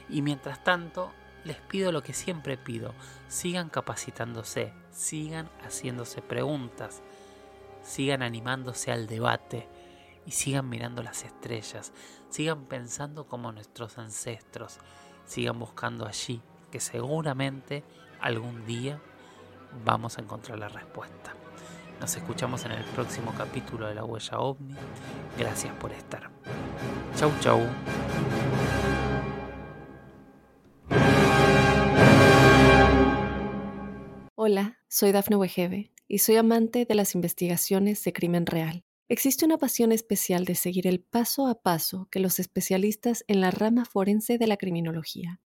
Y 0.08 0.22
mientras 0.22 0.64
tanto, 0.64 1.12
les 1.44 1.58
pido 1.58 1.92
lo 1.92 2.02
que 2.02 2.14
siempre 2.14 2.56
pido, 2.56 2.94
sigan 3.28 3.68
capacitándose, 3.68 4.72
sigan 4.90 5.50
haciéndose 5.62 6.22
preguntas, 6.22 7.02
sigan 7.82 8.22
animándose 8.22 8.90
al 8.90 9.06
debate 9.06 9.68
y 10.24 10.30
sigan 10.30 10.68
mirando 10.68 11.02
las 11.02 11.24
estrellas, 11.24 11.92
sigan 12.30 12.64
pensando 12.64 13.26
como 13.26 13.52
nuestros 13.52 13.98
ancestros, 13.98 14.78
sigan 15.24 15.58
buscando 15.58 16.06
allí, 16.06 16.40
que 16.70 16.80
seguramente 16.80 17.84
algún 18.20 18.64
día 18.66 19.00
vamos 19.84 20.18
a 20.18 20.22
encontrar 20.22 20.58
la 20.58 20.68
respuesta. 20.68 21.34
Nos 22.00 22.16
escuchamos 22.16 22.64
en 22.64 22.72
el 22.72 22.84
próximo 22.84 23.34
capítulo 23.36 23.86
de 23.86 23.94
La 23.94 24.04
Huella 24.04 24.38
OVNI. 24.38 24.74
Gracias 25.38 25.74
por 25.74 25.92
estar. 25.92 26.30
Chau, 27.16 27.30
chau. 27.40 27.60
Hola, 34.34 34.78
soy 34.88 35.12
Dafne 35.12 35.36
Wegebe 35.36 35.92
y 36.08 36.18
soy 36.18 36.36
amante 36.36 36.86
de 36.86 36.94
las 36.94 37.14
investigaciones 37.14 38.02
de 38.02 38.12
crimen 38.14 38.46
real. 38.46 38.84
Existe 39.08 39.44
una 39.44 39.58
pasión 39.58 39.92
especial 39.92 40.44
de 40.46 40.54
seguir 40.54 40.86
el 40.86 41.00
paso 41.00 41.48
a 41.48 41.60
paso 41.60 42.08
que 42.10 42.20
los 42.20 42.38
especialistas 42.38 43.24
en 43.26 43.42
la 43.42 43.50
rama 43.50 43.84
forense 43.84 44.38
de 44.38 44.46
la 44.46 44.56
criminología 44.56 45.40